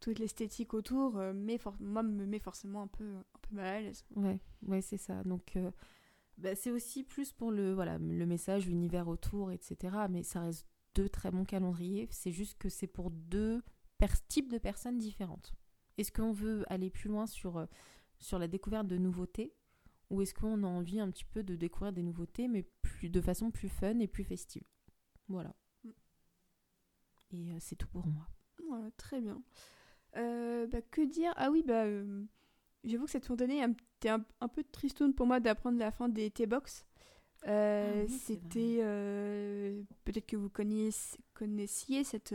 [0.00, 4.04] toute l'esthétique autour, mais moi me met forcément un peu un peu mal à l'aise.
[4.16, 5.22] Ouais, ouais, c'est ça.
[5.24, 5.56] Donc
[6.38, 9.96] bah, c'est aussi plus pour le voilà le message, l'univers autour, etc.
[10.10, 10.66] Mais ça reste
[11.22, 12.08] très bons calendriers.
[12.10, 13.62] C'est juste que c'est pour deux
[14.28, 15.54] types de personnes différentes.
[15.96, 17.66] Est-ce qu'on veut aller plus loin sur, euh,
[18.18, 19.54] sur la découverte de nouveautés?
[20.10, 23.20] Ou est-ce qu'on a envie un petit peu de découvrir des nouveautés mais plus, de
[23.20, 24.64] façon plus fun et plus festive?
[25.28, 25.54] Voilà.
[25.84, 25.90] Mm.
[27.30, 28.26] Et euh, c'est tout pour moi.
[28.96, 29.40] très bien.
[30.16, 31.32] Euh, bah, que dire?
[31.36, 31.86] Ah oui, bah,
[32.82, 36.08] j'avoue que cette fin d'année était un, un, peu tristoun pour moi d'apprendre la fin
[36.08, 36.84] des T-Box.
[37.48, 42.34] Euh, ah c'était euh, peut-être que vous connaissiez, cette,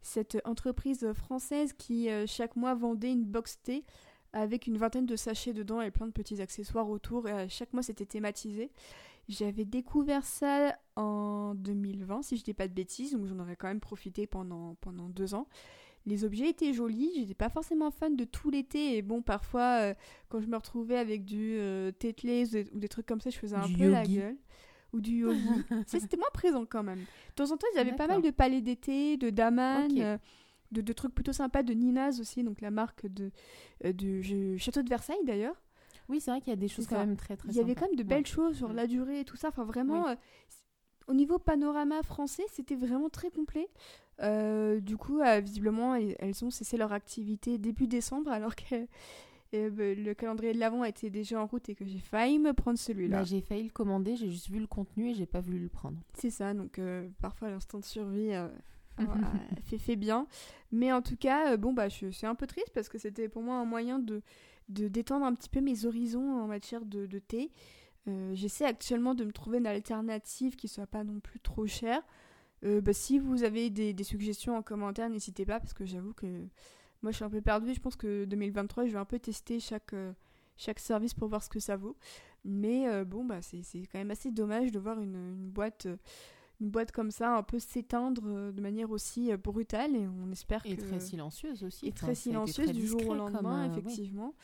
[0.00, 3.84] cette entreprise française qui euh, chaque mois vendait une box thé
[4.32, 7.28] avec une vingtaine de sachets dedans et plein de petits accessoires autour.
[7.28, 8.70] Et chaque mois c'était thématisé.
[9.28, 13.68] J'avais découvert ça en 2020, si je dis pas de bêtises, donc j'en aurais quand
[13.68, 15.46] même profité pendant, pendant deux ans
[16.08, 17.12] les objets étaient jolis.
[17.16, 18.96] J'étais pas forcément fan de tout l'été.
[18.96, 19.94] Et bon, parfois, euh,
[20.28, 23.68] quand je me retrouvais avec du euh, ou des, trucs comme ça, je faisais un
[23.68, 24.36] peu la gueule.
[24.92, 25.46] Ou du yogi.
[25.86, 27.00] c'était moins présent quand même.
[27.00, 29.90] De temps en temps, ils avaient pas mal de palais d'été, de Daman.
[29.98, 30.18] Euh,
[30.70, 33.30] de, trucs plutôt sympas de Ninas aussi, donc la marque de,
[33.84, 35.54] euh, du Château de Versailles d'ailleurs.
[36.08, 37.74] Oui, c'est vrai qu'il y a des choses quand même très très Il y avait
[37.74, 39.48] quand même de belles choses sur la durée et tout ça.
[39.48, 40.14] Enfin, vraiment,
[41.06, 43.68] au niveau panorama français, c'était vraiment très complet.
[44.22, 48.74] Euh, du coup, euh, visiblement, elles ont cessé leur activité début décembre alors que
[49.54, 52.52] euh, bah, le calendrier de l'avant était déjà en route et que j'ai failli me
[52.52, 53.18] prendre celui-là.
[53.18, 55.68] Bah, j'ai failli le commander, j'ai juste vu le contenu et j'ai pas voulu le
[55.68, 55.98] prendre.
[56.14, 56.80] C'est ça, donc
[57.20, 58.32] parfois l'instant de survie
[59.66, 60.26] fait, fait bien.
[60.72, 63.42] Mais en tout cas, bon, bah, je suis un peu triste parce que c'était pour
[63.42, 64.22] moi un moyen de,
[64.68, 67.50] de détendre un petit peu mes horizons en matière de, de thé.
[68.32, 72.02] J'essaie actuellement de me trouver une alternative qui soit pas non plus trop chère.
[72.64, 76.26] Euh, bah, si vous avez des, suggestions en commentaire, n'hésitez pas parce que j'avoue que
[77.02, 77.74] moi je suis un peu perdue.
[77.74, 80.12] Je pense que 2023, je vais un peu tester chaque, euh,
[80.56, 81.96] chaque service pour voir ce que ça vaut.
[82.44, 85.86] Mais euh, bon, bah, c'est quand même assez dommage de voir une, boîte.
[86.60, 90.76] une boîte comme ça un peu s'éteindre de manière aussi brutale et on espère et
[90.76, 94.34] très silencieuse aussi et très silencieuse du jour au lendemain effectivement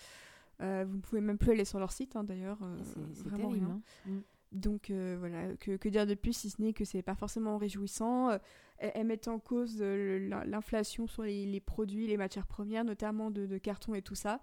[0.60, 0.64] vous
[0.96, 3.80] ne pouvez même plus aller sur leur site hein, d'ailleurs c'est vraiment terrible, rien.
[4.06, 4.10] Hein.
[4.10, 4.20] Mm.
[4.54, 8.30] Donc euh, voilà, que, dire de plus si ce n'est que c'est pas forcément réjouissant.
[8.30, 8.38] Euh,
[8.78, 13.94] elles, mettent en cause euh, l'inflation sur les, produits, les matières premières, notamment de, carton
[13.94, 14.40] et tout ça.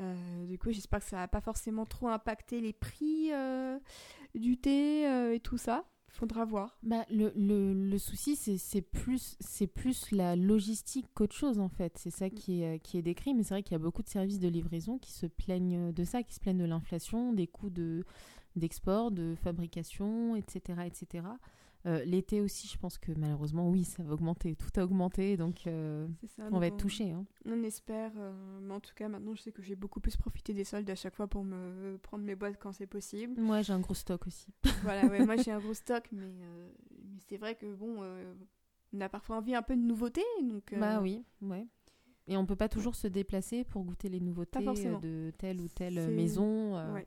[0.00, 3.30] du coup, j'espère que ça va pas forcément trop impacter les prix
[4.34, 5.84] du thé et tout ça.
[6.08, 6.78] Faudra voir.
[6.82, 9.36] Bah, le, le, souci, c'est plus,
[9.74, 11.98] plus la logistique qu'autre chose, en fait.
[11.98, 12.30] C'est ça mm.
[12.30, 13.34] qui est, qui est décrit.
[13.34, 16.04] Mais c'est vrai qu'il y a beaucoup de services de livraison qui se plaignent de
[16.04, 18.04] ça, qui se plaignent de l'inflation, des coûts de,
[18.56, 20.80] d'export, de fabrication, etc.
[20.86, 21.24] etc.
[21.86, 24.56] Euh, l'été aussi, je pense que malheureusement, oui, ça va augmenter.
[24.56, 26.08] Tout a augmenté, donc euh,
[26.50, 27.12] on va être touché.
[27.12, 27.24] Hein.
[27.44, 28.10] On espère.
[28.16, 30.90] Euh, mais en tout cas, maintenant, je sais que j'ai beaucoup plus profité des soldes
[30.90, 33.40] à chaque fois pour me prendre mes boîtes quand c'est possible.
[33.40, 34.48] Moi, j'ai un gros stock aussi.
[34.82, 36.32] voilà, ouais, moi j'ai un gros stock, mais,
[37.04, 38.02] mais c'est vrai que bon,
[38.92, 40.22] on a parfois envie un peu de nouveauté.
[40.42, 41.68] Donc, Bah oui, ouais.
[42.26, 46.10] Et on peut pas toujours se déplacer pour goûter les nouveautés de telle ou telle
[46.10, 46.74] maison.
[46.92, 47.06] Ouais.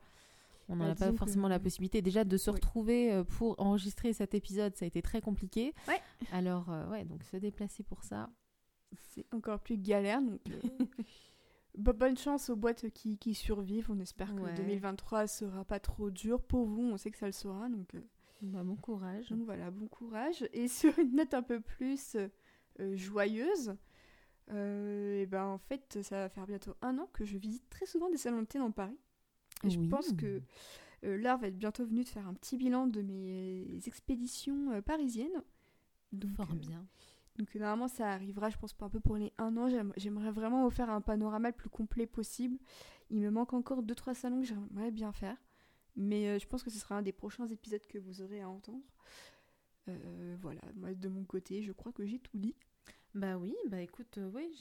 [0.70, 2.02] On n'en a pas forcément la possibilité.
[2.02, 5.74] Déjà, de se retrouver euh, pour enregistrer cet épisode, ça a été très compliqué.
[5.88, 6.00] Ouais.
[6.32, 8.30] Alors, euh, ouais, donc se déplacer pour ça.
[9.10, 10.22] C'est encore plus galère.
[10.22, 11.04] Donc, euh,
[11.94, 13.90] bonne chance aux boîtes qui, qui survivent.
[13.90, 16.84] On espère que 2023 sera pas trop dur pour vous.
[16.84, 17.68] On sait que ça le sera.
[17.68, 17.96] Donc,
[18.44, 19.30] Bah, bon courage.
[19.30, 20.48] Donc voilà, bon courage.
[20.54, 22.16] Et sur une note un peu plus
[22.94, 23.76] joyeuse,
[24.52, 28.10] et ben en fait, ça va faire bientôt un an que je visite très souvent
[28.10, 28.98] des salons de thé dans Paris.
[29.64, 30.41] Et je pense que
[31.03, 35.43] l'heure va être bientôt venue de faire un petit bilan de mes expéditions parisiennes.
[36.12, 36.86] Donc, Fort bien.
[37.39, 39.70] Donc normalement ça arrivera, je pense, pas un peu pour les un an.
[39.95, 42.57] J'aimerais vraiment vous faire un panorama le plus complet possible.
[43.10, 45.38] Il me manque encore 2-3 salons que j'aimerais bien faire.
[45.95, 48.49] Mais euh, je pense que ce sera un des prochains épisodes que vous aurez à
[48.49, 48.84] entendre.
[49.88, 52.55] Euh, voilà, moi de mon côté, je crois que j'ai tout dit.
[53.16, 54.51] Bah oui, bah écoute, euh, oui,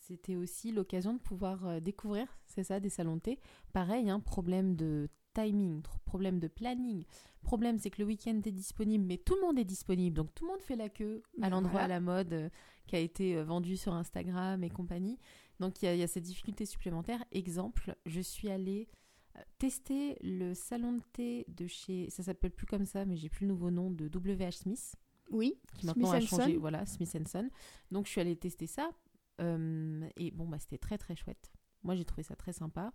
[0.00, 3.38] c'était aussi l'occasion de pouvoir découvrir, c'est ça, des salons de thé.
[3.72, 7.04] Pareil, un hein, problème de timing, problème de planning.
[7.42, 10.16] Problème, c'est que le week-end est disponible, mais tout le monde est disponible.
[10.16, 12.48] Donc tout le monde fait la queue à l'endroit à la mode euh,
[12.86, 15.18] qui a été euh, vendu sur Instagram et compagnie.
[15.60, 17.22] Donc il y, a cette difficulté supplémentaire.
[17.32, 18.88] Exemple, je suis allée
[19.36, 23.28] euh, tester le salon de thé de chez, ça s'appelle plus comme ça, mais j'ai
[23.28, 24.96] plus le nouveau nom de WH Smith.
[25.30, 25.58] Oui.
[25.78, 27.48] Qui maintenant a changé, voilà, Smith Son.
[27.90, 28.90] Donc je suis allée tester ça.
[29.40, 31.52] et bon, bah, c'était très très chouette.
[31.82, 32.92] Moi j'ai trouvé ça très sympa.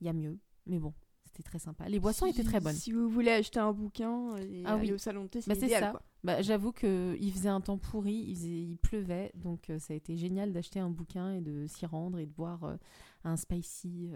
[0.00, 0.94] Il y a mieux, mais bon,
[1.24, 1.88] c'était très sympa.
[1.88, 2.74] Les boissons étaient très bonnes.
[2.74, 5.68] Si vous voulez acheter un bouquin et ah aller au salon de thé, c'est bah,
[5.68, 6.02] ça.
[6.24, 10.16] Bah, J'avoue qu'il faisait un temps pourri, il, il pleuvait, donc euh, ça a été
[10.16, 12.76] génial d'acheter un bouquin et de s'y rendre et de boire euh,
[13.24, 14.10] un spicy.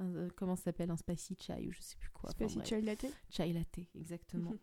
[0.00, 2.30] Euh, comment ça s'appelle Un spicy chai ou je sais plus quoi.
[2.30, 4.54] Spicy chai latte Chai latte, exactement.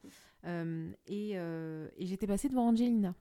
[1.07, 3.15] et, et j'étais passée devant Angelina.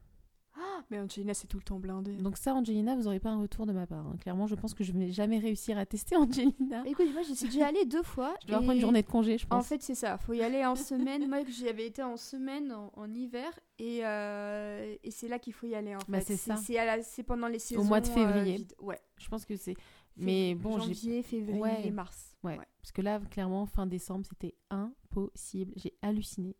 [0.56, 2.12] Ah, mais Angelina, c'est tout le temps blindé.
[2.12, 4.06] Donc ça, Angelina, vous n'aurez pas un retour de ma part.
[4.06, 4.16] Hein.
[4.20, 6.84] Clairement, je pense que je ne vais jamais réussir à tester Angelina.
[6.86, 8.34] Écoute, moi, j'y suis déjà allée deux fois.
[8.42, 9.64] Je dois prendre une journée de congé, je pense.
[9.64, 10.16] En fait, c'est ça.
[10.18, 11.28] faut y aller en semaine.
[11.28, 13.50] moi, j'y avais été en semaine, en, hiver.
[13.78, 16.36] Et, euh, et c'est là qu'il faut y aller, en bah, fait.
[16.36, 16.56] c'est ça.
[17.02, 17.80] C'est pendant les saisons.
[17.80, 18.64] Au mois de février.
[18.80, 19.00] Euh, ouais.
[19.18, 19.76] Je pense que c'est...
[20.16, 22.34] Mais bon, janvier, février, mars.
[22.42, 22.58] Ouais.
[22.58, 22.66] ouais.
[22.80, 25.72] Parce que là, clairement, fin décembre, c'était impossible.
[25.76, 26.56] J'ai halluciné.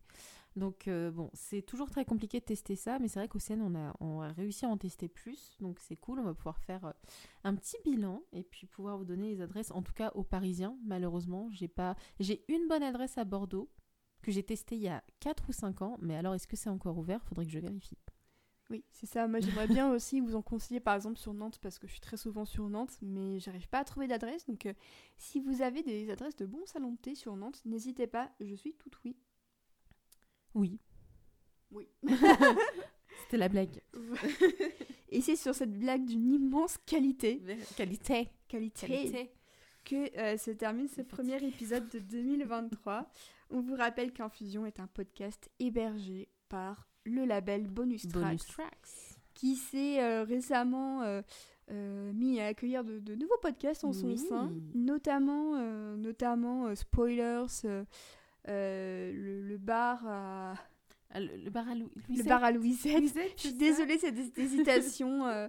[0.57, 3.61] Donc euh, bon, c'est toujours très compliqué de tester ça, mais c'est vrai qu'au CN,
[3.61, 6.59] on a, on a réussi à en tester plus, donc c'est cool, on va pouvoir
[6.61, 6.93] faire euh,
[7.43, 10.79] un petit bilan et puis pouvoir vous donner les adresses, en tout cas aux Parisiens,
[10.87, 11.97] malheureusement, j'ai pas...
[12.21, 13.69] J'ai une bonne adresse à Bordeaux,
[14.23, 16.71] que j'ai testée il y a 4 ou 5 ans, mais alors est-ce que c'est
[16.71, 17.23] encore ouvert?
[17.25, 17.99] Faudrait que je vérifie.
[18.71, 19.29] Oui, c'est ça.
[19.29, 22.01] Moi, j'aimerais bien aussi vous en conseiller, par exemple, sur Nantes, parce que je suis
[22.01, 24.47] très souvent sur Nantes, mais j'arrive pas à trouver d'adresse.
[24.47, 24.73] Donc, euh,
[25.19, 28.55] si vous avez des adresses de bons salons de thé sur Nantes, n'hésitez pas, je
[28.55, 29.17] suis toute oui.
[30.55, 30.79] Oui.
[31.71, 31.89] Oui.
[33.23, 33.83] C'était la blague.
[35.11, 37.43] Et c'est sur cette blague d'une immense qualité.
[37.77, 38.31] Qualité.
[38.49, 39.31] Qualité.
[39.85, 43.07] Que euh, se termine ce premier épisode de 2023.
[43.51, 48.41] On vous rappelle qu'Infusion est un podcast hébergé par le label Bonus Tracks,
[49.35, 55.57] qui s'est euh, récemment euh, mis à accueillir de, nouveaux podcasts en son sein, notamment,
[55.97, 57.47] notamment Spoilers,
[58.47, 60.55] le, bar à...
[61.15, 62.09] Le, bar à Louisette.
[62.09, 63.05] Le bar à Louisette.
[63.37, 65.27] je suis désolée, cette hésitation.
[65.27, 65.49] Euh,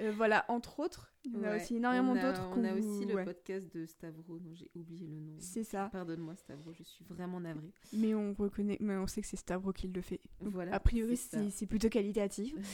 [0.00, 1.11] euh, voilà, entre autres.
[1.24, 2.48] Il y en a aussi énormément d'autres.
[2.56, 5.34] On a aussi le podcast de Stavro, dont j'ai oublié le nom.
[5.38, 5.88] C'est ça.
[5.92, 7.72] Pardonne-moi, Stavro, je suis vraiment navrée.
[7.92, 10.20] Mais on reconnaît, mais on sait que c'est Stavro qui le fait.
[10.40, 10.74] Voilà.
[10.74, 12.54] A priori, c'est plutôt qualitatif.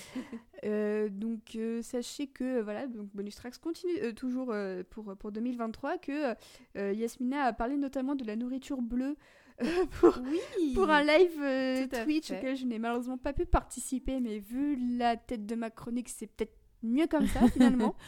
[0.64, 4.52] Euh, donc, sachez que voilà, donc Bonus Tracks continue toujours
[4.90, 6.34] pour, pour 2023, que
[6.74, 9.16] Yasmina a parlé notamment de la nourriture bleue
[10.00, 14.38] pour, oui, pour un live euh, Twitch auquel je n'ai malheureusement pas pu participer, mais
[14.38, 17.96] vu la tête de ma chronique, c'est peut-être mieux comme ça finalement.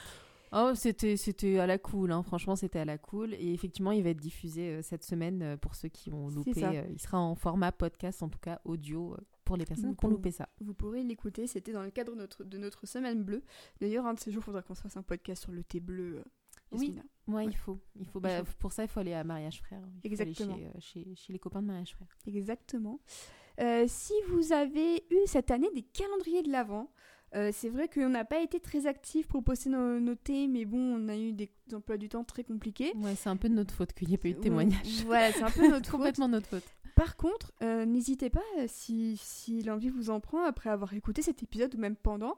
[0.53, 2.23] Oh, c'était c'était à la cool, hein.
[2.23, 3.35] franchement c'était à la cool.
[3.35, 6.63] Et effectivement, il va être diffusé euh, cette semaine euh, pour ceux qui ont loupé.
[6.91, 10.31] il sera en format podcast, en tout cas audio, pour les personnes qui ont loupé
[10.31, 10.49] ça.
[10.61, 13.43] Vous pourrez l'écouter, c'était dans le cadre de notre, de notre semaine bleue.
[13.81, 15.81] D'ailleurs, un de ces jours, il faudra qu'on se fasse un podcast sur le thé
[15.81, 16.23] bleu.
[16.73, 16.95] Oui,
[17.27, 17.81] moi il faut.
[17.97, 19.83] Il faut, bah, Pour ça, il faut aller à Mariage Frère.
[20.05, 20.57] Exactement.
[20.57, 22.09] Euh, chez, chez, les copains de Mariage Frère.
[22.27, 23.01] Exactement.
[23.61, 26.91] Euh, si vous avez eu cette année des calendriers de l'Avent,
[27.35, 30.65] euh, c'est vrai qu'on n'a pas été très actifs pour poster nos, nos, thés, mais
[30.65, 32.93] bon, on a eu des emplois du temps très compliqués.
[32.97, 35.05] Ouais, c'est un peu de notre faute qu'il n'y ait pas eu de témoignage.
[35.07, 36.65] Voilà, c'est un peu notre Complètement notre faute.
[36.97, 37.53] Par contre,
[37.87, 41.97] n'hésitez pas, si, si l'envie vous en prend, après avoir écouté cet épisode ou même
[41.97, 42.37] pendant,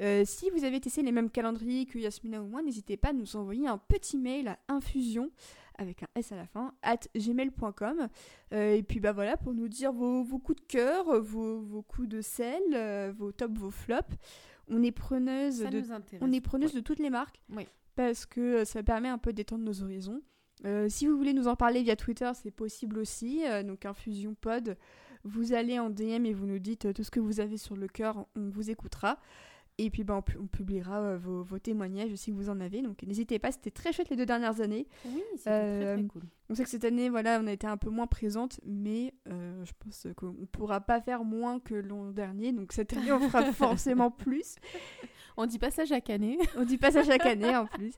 [0.00, 3.12] euh, si vous avez testé les mêmes calendriers que Yasmina ou moi, n'hésitez pas à
[3.12, 5.30] nous envoyer un petit mail à infusion
[5.78, 8.08] avec un S à la fin, at gmail.com.
[8.52, 12.20] Euh, et puis bah voilà, pour nous dire vos, coups de cœur, vos, coups de
[12.20, 14.16] sel, euh, vos tops, vos flops.
[14.68, 15.82] On est preneuse, de,
[16.20, 17.42] on est preneuse de toutes les marques.
[17.94, 20.22] Parce que ça permet un peu d'étendre nos horizons.
[20.88, 23.42] si vous voulez nous en parler via Twitter, c'est possible aussi.
[23.64, 24.78] donc Infusion Pod,
[25.24, 27.88] vous allez en DM et vous nous dites tout ce que vous avez sur le
[27.88, 29.18] cœur, on vous écoutera.
[29.78, 32.82] Et puis bah, on, publiera vos, vos, témoignages si vous en avez.
[32.82, 34.86] Donc n'hésitez pas, c'était très chouette les deux dernières années.
[35.06, 36.22] Oui, c'était très, très cool.
[36.50, 39.72] On sait que cette année, voilà, on a été un peu moins présente, mais je
[39.78, 42.52] pense qu'on ne pourra pas faire moins que l'an dernier.
[42.52, 44.56] Donc cette année, on fera forcément plus.
[45.36, 46.38] On dit pas ça chaque année.
[46.56, 47.94] On dit pas ça chaque année en plus.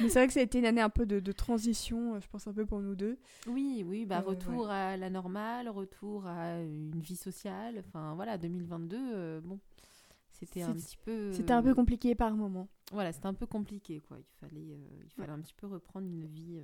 [0.00, 2.28] Mais c'est vrai que ça a été une année un peu de, transition, euh, je
[2.28, 3.18] pense un peu pour nous deux.
[3.46, 7.82] Oui, oui, bah, euh, retour à la normale, retour à une vie sociale.
[7.86, 9.58] Enfin voilà, 2022, euh, bon,
[10.38, 11.32] c'était un petit peu.
[11.32, 12.68] C'était un peu compliqué par moment.
[12.92, 14.18] Voilà, c'était un peu compliqué quoi.
[14.18, 16.60] Il fallait, il fallait un petit peu reprendre une vie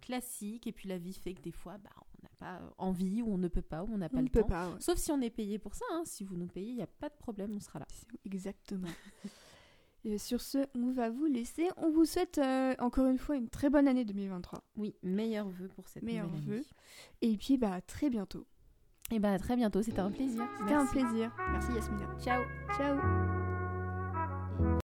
[0.00, 0.66] classique.
[0.66, 3.38] Et puis la vie fait que des fois, bah, on n'a pas envie ou on
[3.38, 4.44] ne peut pas ou on n'a pas le temps.
[4.44, 5.84] Pas, Sauf si on est payé pour ça.
[5.92, 6.02] Hein.
[6.04, 7.86] Si vous nous payez, il n'y a pas de problème, on sera là.
[8.24, 8.88] Exactement.
[10.04, 11.68] Et sur ce, on va vous laisser.
[11.76, 14.62] On vous souhaite euh, encore une fois une très bonne année 2023.
[14.76, 16.62] Oui, meilleurs vœux pour cette meilleurs année.
[17.20, 18.46] Et puis, bah, à très bientôt.
[19.10, 19.82] Et bah, à très bientôt.
[19.82, 20.42] C'était un plaisir.
[20.58, 21.30] C'était un plaisir.
[21.52, 22.06] Merci Yasmina.
[22.20, 22.42] Ciao.
[22.76, 22.98] Ciao.